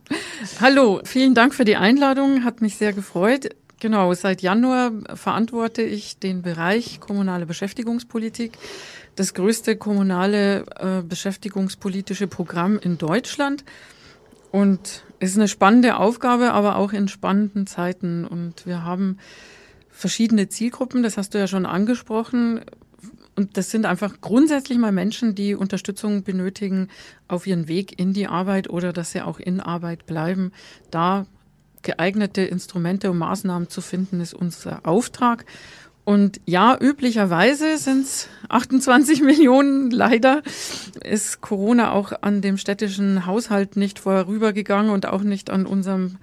[0.61, 3.49] Hallo, vielen Dank für die Einladung, hat mich sehr gefreut.
[3.81, 8.53] Genau, seit Januar verantworte ich den Bereich kommunale Beschäftigungspolitik,
[9.17, 13.65] das größte kommunale äh, beschäftigungspolitische Programm in Deutschland.
[14.57, 18.25] Und es ist eine spannende Aufgabe, aber auch in spannenden Zeiten.
[18.25, 19.19] Und wir haben
[19.91, 22.63] verschiedene Zielgruppen, das hast du ja schon angesprochen.
[23.35, 26.89] und das sind einfach grundsätzlich mal Menschen, die Unterstützung benötigen
[27.29, 30.53] auf ihren Weg in die Arbeit oder dass sie auch in Arbeit bleiben.
[30.91, 31.27] Da
[31.83, 35.45] geeignete Instrumente und Maßnahmen zu finden, ist unser Auftrag.
[36.07, 39.91] Und ja, üblicherweise sind es 28 Millionen.
[39.91, 40.45] Leider
[41.03, 46.19] ist Corona auch an dem städtischen Haushalt nicht vorübergegangen und auch nicht an unserem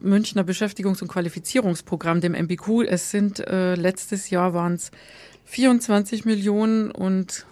[0.00, 2.82] Münchner Beschäftigungs- und Qualifizierungsprogramm, dem MBQ.
[2.88, 4.90] Es sind äh, letztes Jahr waren es
[5.44, 7.46] 24 Millionen und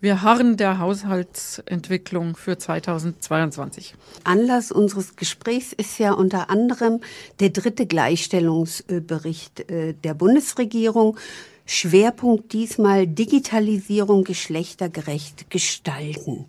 [0.00, 3.94] wir harren der Haushaltsentwicklung für 2022.
[4.24, 7.00] Anlass unseres Gesprächs ist ja unter anderem
[7.40, 11.16] der dritte Gleichstellungsbericht äh, der Bundesregierung
[11.66, 16.46] Schwerpunkt diesmal Digitalisierung geschlechtergerecht gestalten.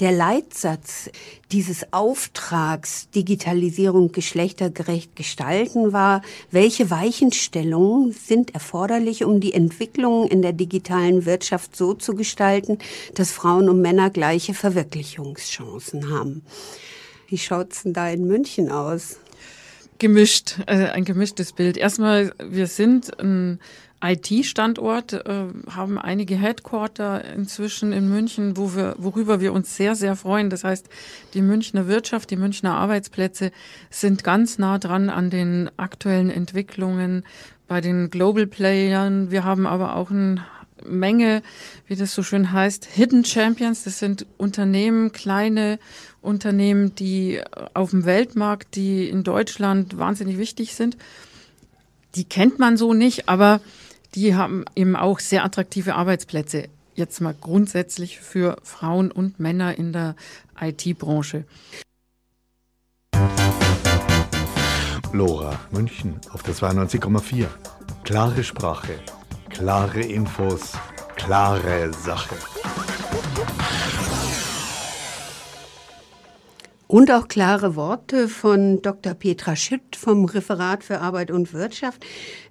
[0.00, 1.10] Der Leitsatz
[1.50, 10.52] dieses Auftrags Digitalisierung geschlechtergerecht gestalten war, welche Weichenstellungen sind erforderlich, um die Entwicklung in der
[10.52, 12.78] digitalen Wirtschaft so zu gestalten,
[13.14, 16.42] dass Frauen und Männer gleiche Verwirklichungschancen haben.
[17.28, 19.16] Wie schaut's denn da in München aus?
[19.98, 21.78] Gemischt, also ein gemischtes Bild.
[21.78, 23.58] Erstmal, wir sind ein
[24.02, 30.16] IT-Standort, äh, haben einige Headquarter inzwischen in München, wo wir, worüber wir uns sehr, sehr
[30.16, 30.50] freuen.
[30.50, 30.88] Das heißt,
[31.34, 33.52] die Münchner Wirtschaft, die Münchner Arbeitsplätze
[33.90, 37.24] sind ganz nah dran an den aktuellen Entwicklungen
[37.68, 39.30] bei den Global Playern.
[39.30, 40.44] Wir haben aber auch eine
[40.84, 41.42] Menge,
[41.86, 43.84] wie das so schön heißt, Hidden Champions.
[43.84, 45.78] Das sind Unternehmen, kleine
[46.20, 47.40] Unternehmen, die
[47.74, 50.96] auf dem Weltmarkt, die in Deutschland wahnsinnig wichtig sind.
[52.14, 53.60] Die kennt man so nicht, aber
[54.14, 56.68] die haben eben auch sehr attraktive Arbeitsplätze.
[56.94, 60.14] Jetzt mal grundsätzlich für Frauen und Männer in der
[60.60, 61.44] IT-Branche.
[65.12, 67.46] Lora, München auf der 92,4.
[68.04, 68.98] Klare Sprache,
[69.50, 70.72] klare Infos,
[71.16, 72.36] klare Sache.
[76.92, 79.14] Und auch klare Worte von Dr.
[79.14, 82.04] Petra Schütt vom Referat für Arbeit und Wirtschaft,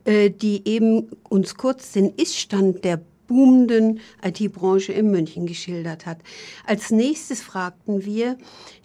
[0.04, 6.18] äh, die eben uns kurz den Iststand der boomenden IT-Branche in München geschildert hat.
[6.66, 8.36] Als nächstes fragten wir,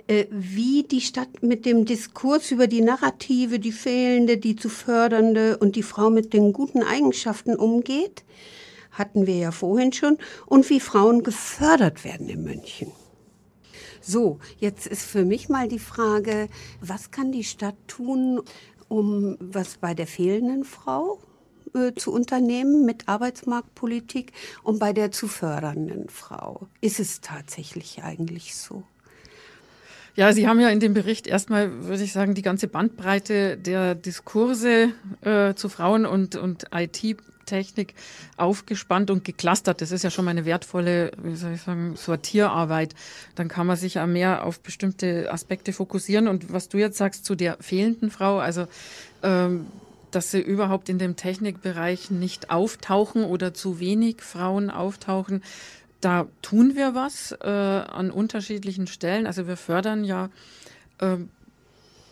[0.09, 5.57] äh, wie die Stadt mit dem Diskurs über die Narrative, die fehlende, die zu fördernde
[5.57, 8.25] und die Frau mit den guten Eigenschaften umgeht.
[8.91, 10.19] Hatten wir ja vorhin schon.
[10.45, 12.93] Und wie Frauen gefördert werden in München.
[14.09, 16.49] So, jetzt ist für mich mal die Frage,
[16.81, 18.41] was kann die Stadt tun,
[18.87, 21.19] um was bei der fehlenden Frau
[21.75, 26.69] äh, zu unternehmen mit Arbeitsmarktpolitik und bei der zu fördernden Frau?
[26.81, 28.85] Ist es tatsächlich eigentlich so?
[30.15, 33.97] Ja, Sie haben ja in dem Bericht erstmal, würde ich sagen, die ganze Bandbreite der
[33.97, 34.93] Diskurse
[35.23, 37.95] äh, zu Frauen und, und IT Technik
[38.37, 39.81] aufgespannt und geklustert.
[39.81, 42.95] Das ist ja schon mal eine wertvolle, wie soll ich sagen, Sortierarbeit.
[43.35, 46.29] Dann kann man sich ja mehr auf bestimmte Aspekte fokussieren.
[46.29, 48.67] Und was du jetzt sagst zu der fehlenden Frau, also
[49.23, 49.67] ähm,
[50.11, 55.43] dass sie überhaupt in dem Technikbereich nicht auftauchen oder zu wenig Frauen auftauchen,
[56.01, 59.27] da tun wir was äh, an unterschiedlichen Stellen.
[59.27, 60.31] Also wir fördern ja
[60.99, 61.17] äh,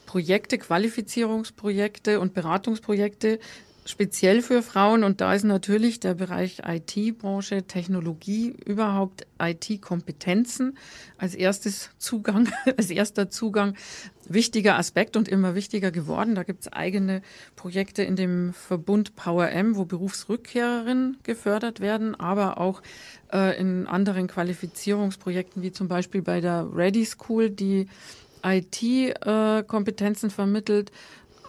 [0.06, 3.38] Projekte, Qualifizierungsprojekte und Beratungsprojekte,
[3.84, 10.78] speziell für Frauen und da ist natürlich der Bereich IT-Branche, Technologie, überhaupt IT-Kompetenzen
[11.18, 13.74] als erstes Zugang, als erster Zugang
[14.26, 16.34] wichtiger Aspekt und immer wichtiger geworden.
[16.34, 17.20] Da gibt es eigene
[17.56, 22.82] Projekte in dem Verbund Power M, wo Berufsrückkehrerinnen gefördert werden, aber auch
[23.32, 27.86] äh, in anderen Qualifizierungsprojekten wie zum Beispiel bei der Ready School, die
[28.42, 30.92] IT-Kompetenzen äh, vermittelt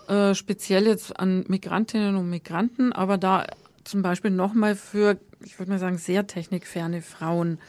[0.08, 3.46] äh, speziell jetzt an Migrantinnen und Migranten, aber da
[3.84, 7.60] zum Beispiel nochmal für, ich würde mal sagen, sehr technikferne Frauen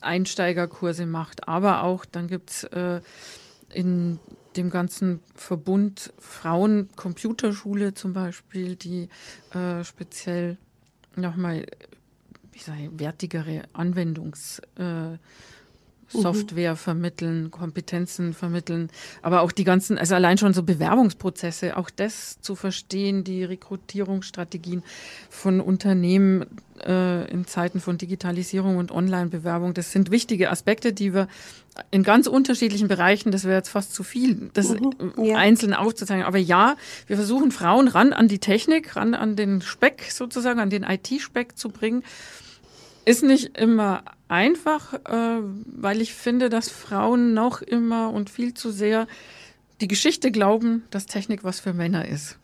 [0.00, 1.48] Einsteigerkurse macht.
[1.48, 3.00] Aber auch, dann gibt's äh,
[3.72, 4.18] in
[4.56, 9.08] dem ganzen Verbund Frauen Computerschule zum Beispiel, die
[9.52, 10.56] äh, speziell
[11.16, 11.66] nochmal,
[12.52, 15.18] ich sage, wertigere Anwendungs- äh.
[16.08, 18.90] Software vermitteln, Kompetenzen vermitteln,
[19.22, 24.82] aber auch die ganzen, also allein schon so Bewerbungsprozesse, auch das zu verstehen, die Rekrutierungsstrategien
[25.28, 26.46] von Unternehmen
[26.84, 31.28] äh, in Zeiten von Digitalisierung und Online-Bewerbung, das sind wichtige Aspekte, die wir
[31.90, 35.36] in ganz unterschiedlichen Bereichen, das wäre jetzt fast zu viel, das mhm, ja.
[35.36, 36.24] einzeln aufzuzeigen.
[36.24, 36.76] Aber ja,
[37.06, 41.56] wir versuchen Frauen ran an die Technik, ran an den Speck sozusagen, an den IT-Speck
[41.56, 42.02] zu bringen.
[43.08, 48.70] Ist nicht immer einfach, äh, weil ich finde, dass Frauen noch immer und viel zu
[48.70, 49.06] sehr
[49.80, 52.36] die Geschichte glauben, dass Technik was für Männer ist.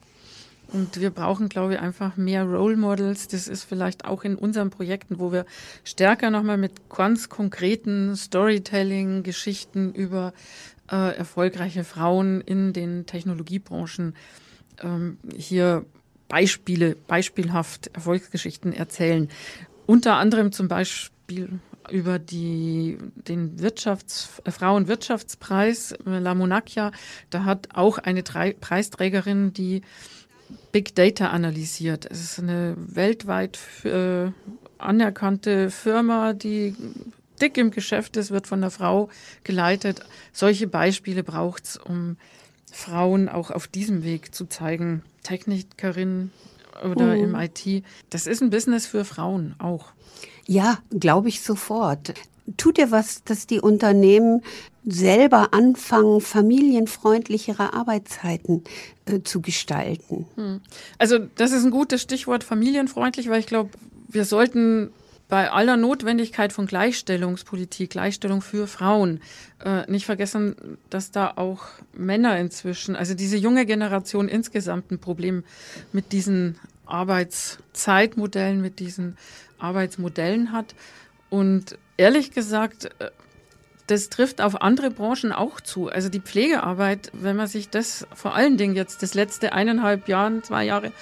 [0.68, 3.28] Und wir brauchen, glaube ich, einfach mehr Role Models.
[3.28, 5.44] Das ist vielleicht auch in unseren Projekten, wo wir
[5.84, 10.32] stärker nochmal mit ganz konkreten Storytelling-Geschichten über
[10.90, 14.14] äh, erfolgreiche Frauen in den Technologiebranchen
[14.82, 15.84] ähm, hier
[16.28, 19.28] Beispiele, beispielhaft Erfolgsgeschichten erzählen.
[19.86, 21.60] Unter anderem zum Beispiel
[21.90, 26.92] über die, den Wirtschafts-, äh, Frauenwirtschaftspreis äh, La Monacchia.
[27.30, 29.82] Da hat auch eine Drei Preisträgerin die
[30.72, 32.06] Big Data analysiert.
[32.10, 34.30] Es ist eine weltweit äh,
[34.78, 36.74] anerkannte Firma, die
[37.40, 39.08] dick im Geschäft ist, wird von einer Frau
[39.42, 40.00] geleitet.
[40.32, 42.16] Solche Beispiele braucht es, um
[42.70, 45.02] Frauen auch auf diesem Weg zu zeigen.
[45.22, 46.30] Technikerin
[46.82, 47.24] oder mhm.
[47.24, 47.84] im IT.
[48.10, 49.92] Das ist ein Business für Frauen auch.
[50.46, 52.14] Ja, glaube ich sofort.
[52.56, 54.42] Tut ihr was, dass die Unternehmen
[54.84, 58.64] selber anfangen, familienfreundlichere Arbeitszeiten
[59.06, 60.26] äh, zu gestalten?
[60.34, 60.60] Hm.
[60.98, 63.70] Also das ist ein gutes Stichwort familienfreundlich, weil ich glaube,
[64.08, 64.92] wir sollten
[65.28, 69.20] bei aller Notwendigkeit von Gleichstellungspolitik, Gleichstellung für Frauen,
[69.64, 75.44] äh, nicht vergessen, dass da auch Männer inzwischen, also diese junge Generation insgesamt ein Problem
[75.92, 79.16] mit diesen Arbeitszeitmodellen, mit diesen
[79.58, 80.74] Arbeitsmodellen hat.
[81.30, 83.10] Und ehrlich gesagt, äh,
[83.86, 85.88] das trifft auf andere Branchen auch zu.
[85.88, 90.42] Also die Pflegearbeit, wenn man sich das vor allen Dingen jetzt das letzte eineinhalb Jahren,
[90.42, 90.92] zwei Jahre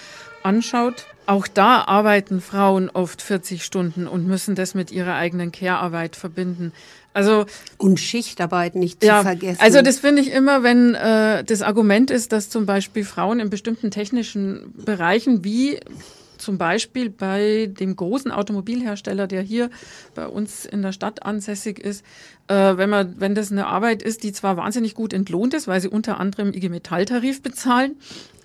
[0.42, 6.16] anschaut, auch da arbeiten Frauen oft 40 Stunden und müssen das mit ihrer eigenen Care-Arbeit
[6.16, 6.72] verbinden.
[7.14, 7.46] Also
[7.76, 9.60] und Schichtarbeit nicht ja, zu vergessen.
[9.60, 13.50] Also das finde ich immer, wenn äh, das Argument ist, dass zum Beispiel Frauen in
[13.50, 15.78] bestimmten technischen Bereichen wie
[16.42, 19.70] zum Beispiel bei dem großen Automobilhersteller, der hier
[20.14, 22.04] bei uns in der Stadt ansässig ist,
[22.48, 25.80] äh, wenn man, wenn das eine Arbeit ist, die zwar wahnsinnig gut entlohnt ist, weil
[25.80, 27.96] sie unter anderem IG Metalltarif bezahlen,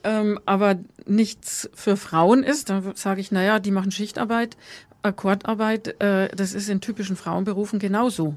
[0.04, 0.76] ähm, aber
[1.06, 4.56] nichts für Frauen ist, dann sage ich, naja, die machen Schichtarbeit,
[5.02, 8.36] Akkordarbeit, äh, das ist in typischen Frauenberufen genauso.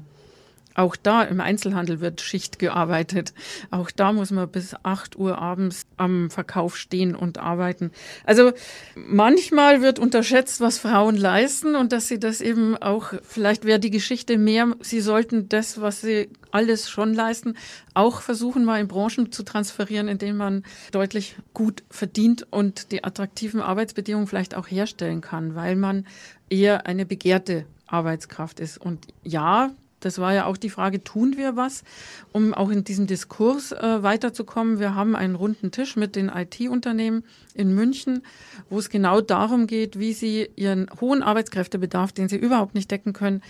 [0.75, 3.33] Auch da im Einzelhandel wird Schicht gearbeitet.
[3.71, 7.91] Auch da muss man bis 8 Uhr abends am Verkauf stehen und arbeiten.
[8.25, 8.51] Also
[8.95, 13.91] manchmal wird unterschätzt, was Frauen leisten und dass sie das eben auch, vielleicht wäre die
[13.91, 17.55] Geschichte mehr, sie sollten das, was sie alles schon leisten,
[17.93, 23.03] auch versuchen mal in Branchen zu transferieren, in denen man deutlich gut verdient und die
[23.03, 26.05] attraktiven Arbeitsbedingungen vielleicht auch herstellen kann, weil man
[26.49, 28.77] eher eine begehrte Arbeitskraft ist.
[28.77, 29.71] Und ja,
[30.01, 31.83] das war ja auch die Frage, tun wir was,
[32.31, 34.79] um auch in diesem Diskurs äh, weiterzukommen?
[34.79, 37.23] Wir haben einen runden Tisch mit den IT-Unternehmen
[37.53, 38.23] in München,
[38.69, 43.13] wo es genau darum geht, wie sie ihren hohen Arbeitskräftebedarf, den sie überhaupt nicht decken
[43.13, 43.41] können,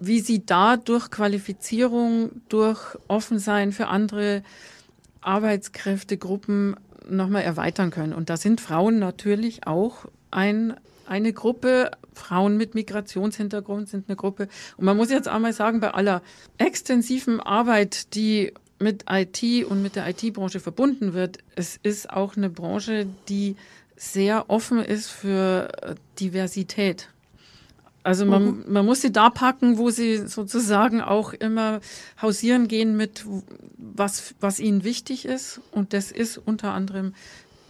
[0.00, 4.42] wie sie da durch Qualifizierung, durch Offensein für andere
[5.20, 6.76] Arbeitskräftegruppen
[7.08, 8.12] nochmal erweitern können.
[8.12, 10.74] Und da sind Frauen natürlich auch ein
[11.08, 14.48] eine Gruppe, Frauen mit Migrationshintergrund sind eine Gruppe.
[14.76, 16.22] Und man muss jetzt einmal sagen, bei aller
[16.58, 22.50] extensiven Arbeit, die mit IT und mit der IT-Branche verbunden wird, es ist auch eine
[22.50, 23.56] Branche, die
[23.96, 27.08] sehr offen ist für Diversität.
[28.04, 28.64] Also man, mhm.
[28.68, 31.80] man muss sie da packen, wo sie sozusagen auch immer
[32.22, 33.26] hausieren gehen mit,
[33.76, 35.60] was, was ihnen wichtig ist.
[35.72, 37.12] Und das ist unter anderem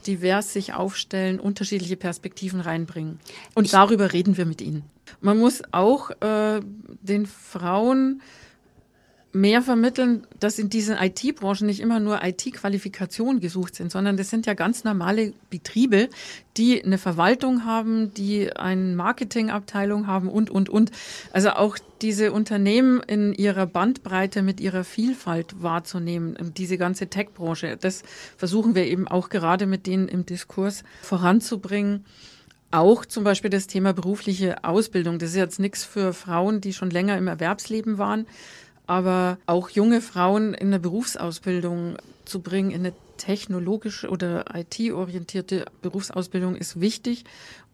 [0.09, 3.21] divers sich aufstellen, unterschiedliche Perspektiven reinbringen.
[3.55, 4.83] Und ich darüber reden wir mit ihnen.
[5.21, 6.61] Man muss auch äh,
[7.03, 8.21] den Frauen
[9.41, 14.47] mehr vermitteln, dass in diesen IT-Branchen nicht immer nur IT-Qualifikationen gesucht sind, sondern das sind
[14.47, 16.09] ja ganz normale Betriebe,
[16.57, 20.91] die eine Verwaltung haben, die eine Marketingabteilung haben und, und, und.
[21.33, 28.03] Also auch diese Unternehmen in ihrer Bandbreite mit ihrer Vielfalt wahrzunehmen, diese ganze Tech-Branche, das
[28.37, 32.05] versuchen wir eben auch gerade mit denen im Diskurs voranzubringen.
[32.71, 35.19] Auch zum Beispiel das Thema berufliche Ausbildung.
[35.19, 38.27] Das ist jetzt nichts für Frauen, die schon länger im Erwerbsleben waren,
[38.89, 46.57] aber auch junge Frauen in eine Berufsausbildung zu bringen, in eine technologische oder IT-orientierte Berufsausbildung
[46.57, 47.25] ist wichtig.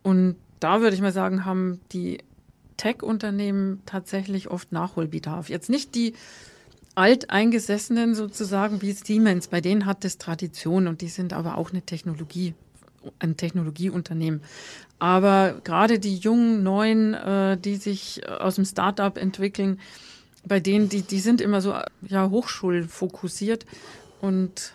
[0.02, 2.18] Und da würde ich mal sagen, haben die
[2.76, 5.48] Tech-Unternehmen tatsächlich oft Nachholbedarf.
[5.48, 6.14] Jetzt nicht die
[6.96, 11.82] alteingesessenen sozusagen wie Siemens, bei denen hat es Tradition und die sind aber auch eine
[11.82, 12.54] Technologie,
[13.20, 14.42] ein Technologieunternehmen.
[14.98, 19.78] Aber gerade die jungen Neuen, äh, die sich aus dem Startup entwickeln,
[20.46, 21.74] bei denen, die, die sind immer so
[22.06, 23.66] ja, hochschulfokussiert
[24.20, 24.72] und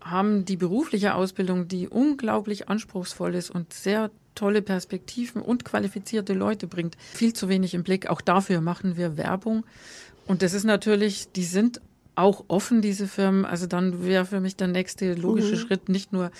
[0.00, 6.66] haben die berufliche Ausbildung, die unglaublich anspruchsvoll ist und sehr tolle Perspektiven und qualifizierte Leute
[6.66, 8.08] bringt, viel zu wenig im Blick.
[8.08, 9.64] Auch dafür machen wir Werbung.
[10.26, 11.80] Und das ist natürlich, die sind
[12.14, 13.44] auch offen, diese Firmen.
[13.44, 15.60] Also dann wäre für mich der nächste logische mhm.
[15.60, 16.30] Schritt nicht nur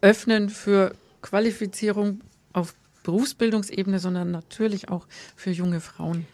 [0.00, 2.20] öffnen für Qualifizierung
[2.52, 5.06] auf Berufsbildungsebene, sondern natürlich auch
[5.36, 6.26] für junge Frauen.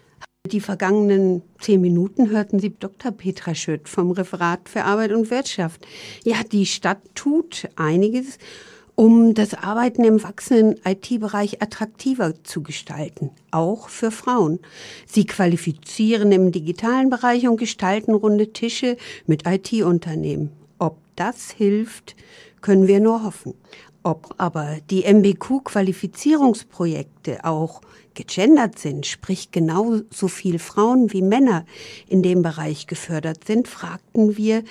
[0.46, 3.12] Die vergangenen zehn Minuten hörten Sie Dr.
[3.12, 5.86] Petra Schütt vom Referat für Arbeit und Wirtschaft.
[6.24, 8.38] Ja, die Stadt tut einiges,
[8.94, 14.60] um das Arbeiten im wachsenden IT-Bereich attraktiver zu gestalten, auch für Frauen.
[15.04, 20.52] Sie qualifizieren im digitalen Bereich und gestalten runde Tische mit IT-Unternehmen.
[20.78, 22.16] Ob das hilft,
[22.62, 23.52] können wir nur hoffen.
[24.02, 27.82] Ob aber die MBQ-Qualifizierungsprojekte auch
[28.14, 31.66] gegendert sind, sprich genauso viel Frauen wie Männer
[32.08, 34.64] in dem Bereich gefördert sind, fragten wir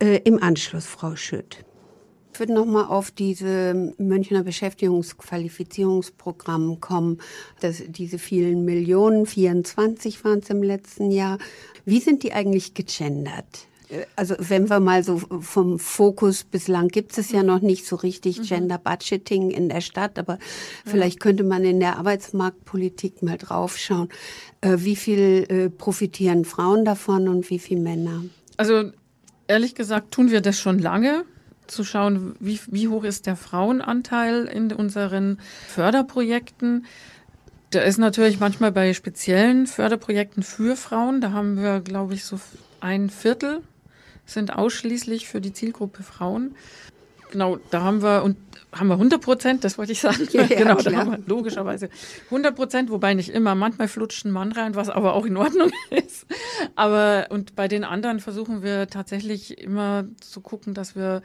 [0.00, 1.62] äh, im Anschluss Frau Schütt.
[2.32, 7.20] Ich würde nochmal auf diese Münchner Beschäftigungsqualifizierungsprogramm kommen.
[7.60, 11.36] Das, diese vielen Millionen, 24 waren es im letzten Jahr.
[11.84, 13.66] Wie sind die eigentlich gegendert?
[14.16, 18.38] Also wenn wir mal so vom Fokus bislang gibt es ja noch nicht so richtig
[18.38, 18.42] mhm.
[18.44, 20.38] Gender Budgeting in der Stadt, aber
[20.84, 24.08] vielleicht könnte man in der Arbeitsmarktpolitik mal draufschauen,
[24.60, 28.22] äh, wie viel äh, profitieren Frauen davon und wie viel Männer.
[28.56, 28.90] Also
[29.48, 31.24] ehrlich gesagt tun wir das schon lange
[31.66, 35.38] zu schauen, wie, wie hoch ist der Frauenanteil in unseren
[35.68, 36.84] Förderprojekten.
[37.72, 41.20] Der ist natürlich manchmal bei speziellen Förderprojekten für Frauen.
[41.20, 42.40] Da haben wir, glaube ich, so
[42.80, 43.62] ein Viertel
[44.32, 46.54] sind ausschließlich für die Zielgruppe Frauen.
[47.30, 48.36] Genau, da haben wir und
[48.72, 50.28] haben wir 100 Prozent, das wollte ich sagen.
[50.32, 50.92] Ja, genau, klar.
[50.92, 51.88] da haben wir logischerweise
[52.26, 53.54] 100 Prozent, wobei nicht immer.
[53.54, 56.26] Manchmal flutscht ein Mann rein, was aber auch in Ordnung ist.
[56.74, 61.22] Aber und bei den anderen versuchen wir tatsächlich immer zu gucken, dass wir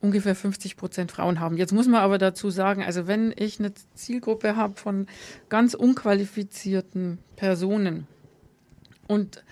[0.00, 1.56] ungefähr 50 Prozent Frauen haben.
[1.56, 5.06] Jetzt muss man aber dazu sagen, also wenn ich eine Zielgruppe habe von
[5.48, 8.06] ganz unqualifizierten Personen
[9.08, 9.42] und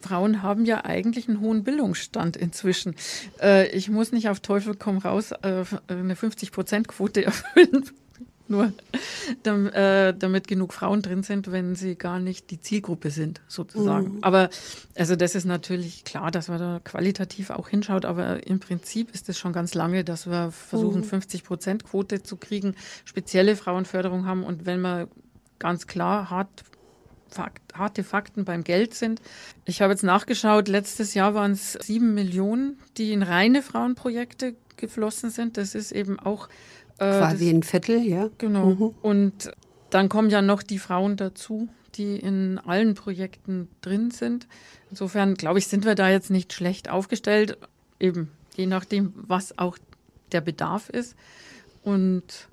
[0.00, 2.94] Frauen haben ja eigentlich einen hohen Bildungsstand inzwischen.
[3.40, 7.84] Äh, ich muss nicht auf Teufel komm raus äh, eine 50-Prozent-Quote erfüllen,
[8.46, 8.72] nur
[9.44, 14.16] äh, damit genug Frauen drin sind, wenn sie gar nicht die Zielgruppe sind, sozusagen.
[14.16, 14.18] Mhm.
[14.22, 14.50] Aber
[14.96, 19.28] also das ist natürlich klar, dass man da qualitativ auch hinschaut, aber im Prinzip ist
[19.28, 21.06] es schon ganz lange, dass wir versuchen, mhm.
[21.06, 22.74] 50-Prozent-Quote zu kriegen,
[23.04, 25.08] spezielle Frauenförderung haben und wenn man
[25.58, 26.64] ganz klar hart
[27.34, 29.20] Fakt, harte Fakten beim Geld sind.
[29.64, 35.30] Ich habe jetzt nachgeschaut, letztes Jahr waren es sieben Millionen, die in reine Frauenprojekte geflossen
[35.30, 35.56] sind.
[35.56, 36.48] Das ist eben auch
[36.98, 38.30] äh, quasi das, ein Viertel, ja.
[38.38, 38.66] Genau.
[38.66, 38.94] Mhm.
[39.02, 39.50] Und
[39.90, 44.46] dann kommen ja noch die Frauen dazu, die in allen Projekten drin sind.
[44.90, 47.58] Insofern, glaube ich, sind wir da jetzt nicht schlecht aufgestellt,
[47.98, 49.76] eben je nachdem, was auch
[50.32, 51.16] der Bedarf ist.
[51.82, 52.48] Und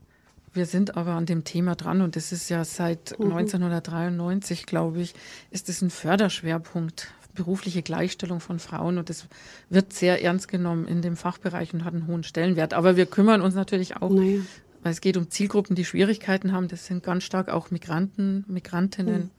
[0.54, 3.32] wir sind aber an dem Thema dran und es ist ja seit mhm.
[3.32, 5.14] 1993, glaube ich,
[5.50, 9.26] ist es ein Förderschwerpunkt berufliche Gleichstellung von Frauen und es
[9.70, 12.74] wird sehr ernst genommen in dem Fachbereich und hat einen hohen Stellenwert.
[12.74, 14.42] Aber wir kümmern uns natürlich auch, naja.
[14.84, 16.68] weil es geht um Zielgruppen, die Schwierigkeiten haben.
[16.68, 19.22] Das sind ganz stark auch Migranten, Migrantinnen.
[19.24, 19.30] Mhm.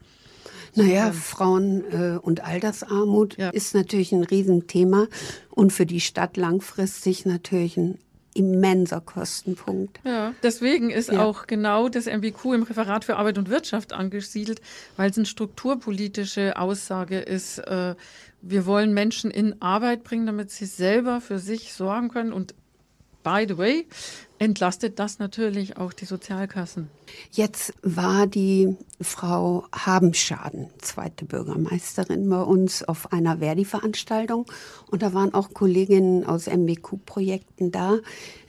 [0.75, 3.49] Naja, Frauen äh, und Altersarmut ja.
[3.49, 5.07] ist natürlich ein Riesenthema
[5.51, 7.99] und für die Stadt langfristig natürlich ein
[8.33, 9.99] immenser Kostenpunkt.
[10.03, 11.23] Ja, deswegen ist ja.
[11.23, 14.61] auch genau das MBQ im Referat für Arbeit und Wirtschaft angesiedelt,
[14.97, 17.59] weil es eine strukturpolitische Aussage ist.
[17.59, 17.95] Äh,
[18.41, 22.53] wir wollen Menschen in Arbeit bringen, damit sie selber für sich sorgen können und
[23.23, 23.87] by the way,
[24.39, 26.89] entlastet das natürlich auch die Sozialkassen.
[27.31, 34.45] Jetzt war die Frau Habenschaden, zweite Bürgermeisterin bei uns auf einer Verdi-Veranstaltung.
[34.91, 37.99] Und da waren auch Kolleginnen aus MBQ-Projekten da.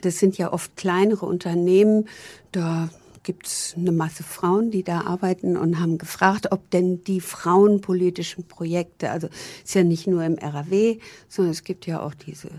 [0.01, 2.07] Das sind ja oft kleinere Unternehmen.
[2.51, 2.89] Da
[3.25, 8.47] gibt es eine Masse Frauen, die da arbeiten und haben gefragt, ob denn die frauenpolitischen
[8.47, 9.27] Projekte, also
[9.63, 10.97] ist ja nicht nur im RAW,
[11.27, 12.49] sondern es gibt ja auch diese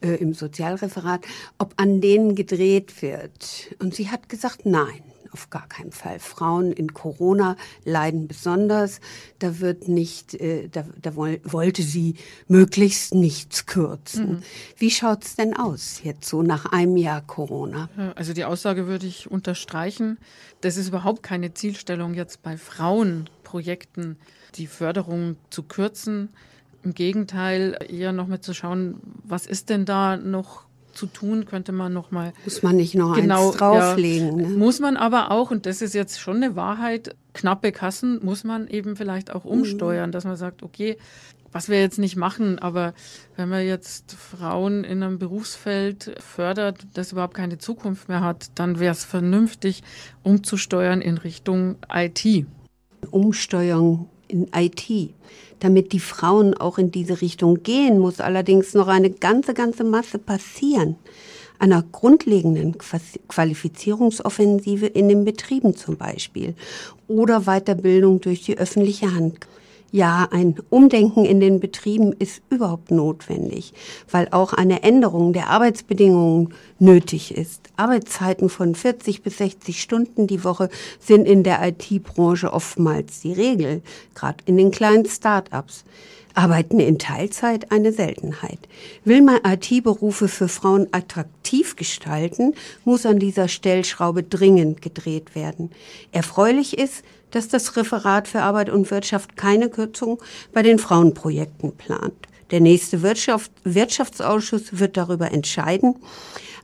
[0.00, 1.20] äh, im Sozialreferat,
[1.58, 3.76] ob an denen gedreht wird.
[3.78, 5.02] Und sie hat gesagt, nein
[5.32, 6.18] auf gar keinen Fall.
[6.18, 9.00] Frauen in Corona leiden besonders.
[9.38, 12.16] Da wird nicht, äh, da, da wollte sie
[12.46, 14.30] möglichst nichts kürzen.
[14.30, 14.42] Mhm.
[14.76, 17.88] Wie schaut's denn aus jetzt so nach einem Jahr Corona?
[18.14, 20.18] Also die Aussage würde ich unterstreichen.
[20.60, 24.16] Das ist überhaupt keine Zielstellung jetzt bei Frauenprojekten,
[24.56, 26.30] die Förderung zu kürzen.
[26.84, 30.67] Im Gegenteil, eher noch mal zu schauen, was ist denn da noch
[30.98, 34.40] zu tun, könnte man noch mal muss man nicht noch genau, eins drauflegen.
[34.40, 34.56] Ja, ne?
[34.56, 37.14] Muss man aber auch und das ist jetzt schon eine Wahrheit.
[37.34, 40.12] Knappe Kassen muss man eben vielleicht auch umsteuern, mhm.
[40.12, 40.96] dass man sagt, okay,
[41.52, 42.94] was wir jetzt nicht machen, aber
[43.36, 48.80] wenn man jetzt Frauen in einem Berufsfeld fördert, das überhaupt keine Zukunft mehr hat, dann
[48.80, 49.82] wäre es vernünftig,
[50.22, 52.46] umzusteuern in Richtung IT.
[53.10, 55.10] Umsteuerung in IT.
[55.60, 60.18] Damit die Frauen auch in diese Richtung gehen, muss allerdings noch eine ganze, ganze Masse
[60.18, 60.96] passieren.
[61.58, 62.76] einer grundlegenden
[63.28, 66.54] Qualifizierungsoffensive in den Betrieben zum Beispiel
[67.08, 69.46] oder Weiterbildung durch die öffentliche Hand.
[69.90, 73.72] Ja, ein Umdenken in den Betrieben ist überhaupt notwendig,
[74.10, 77.70] weil auch eine Änderung der Arbeitsbedingungen nötig ist.
[77.76, 80.68] Arbeitszeiten von 40 bis 60 Stunden die Woche
[81.00, 83.80] sind in der IT-Branche oftmals die Regel,
[84.14, 85.84] gerade in den kleinen Start-ups.
[86.34, 88.60] Arbeiten in Teilzeit eine Seltenheit.
[89.04, 95.70] Will man IT-Berufe für Frauen attraktiv gestalten, muss an dieser Stellschraube dringend gedreht werden.
[96.12, 100.20] Erfreulich ist, dass das Referat für Arbeit und Wirtschaft keine Kürzung
[100.52, 102.14] bei den Frauenprojekten plant.
[102.50, 105.96] Der nächste Wirtschaft, Wirtschaftsausschuss wird darüber entscheiden,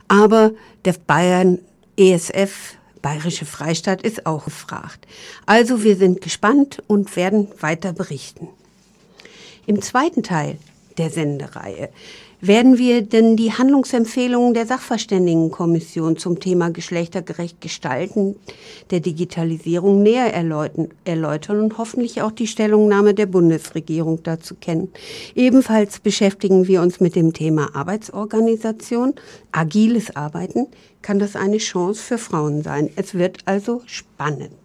[0.07, 0.51] aber
[0.83, 1.59] der Bayern
[1.97, 5.05] ESF Bayerische Freistaat ist auch gefragt.
[5.45, 8.47] Also wir sind gespannt und werden weiter berichten.
[9.67, 10.57] Im zweiten Teil
[10.97, 11.89] der Sendereihe
[12.41, 18.35] werden wir denn die Handlungsempfehlungen der Sachverständigenkommission zum Thema geschlechtergerecht Gestalten
[18.91, 24.91] der Digitalisierung näher erläutern und hoffentlich auch die Stellungnahme der Bundesregierung dazu kennen.
[25.35, 29.13] Ebenfalls beschäftigen wir uns mit dem Thema Arbeitsorganisation.
[29.51, 30.67] Agiles Arbeiten
[31.01, 32.89] kann das eine Chance für Frauen sein.
[32.95, 34.64] Es wird also spannend.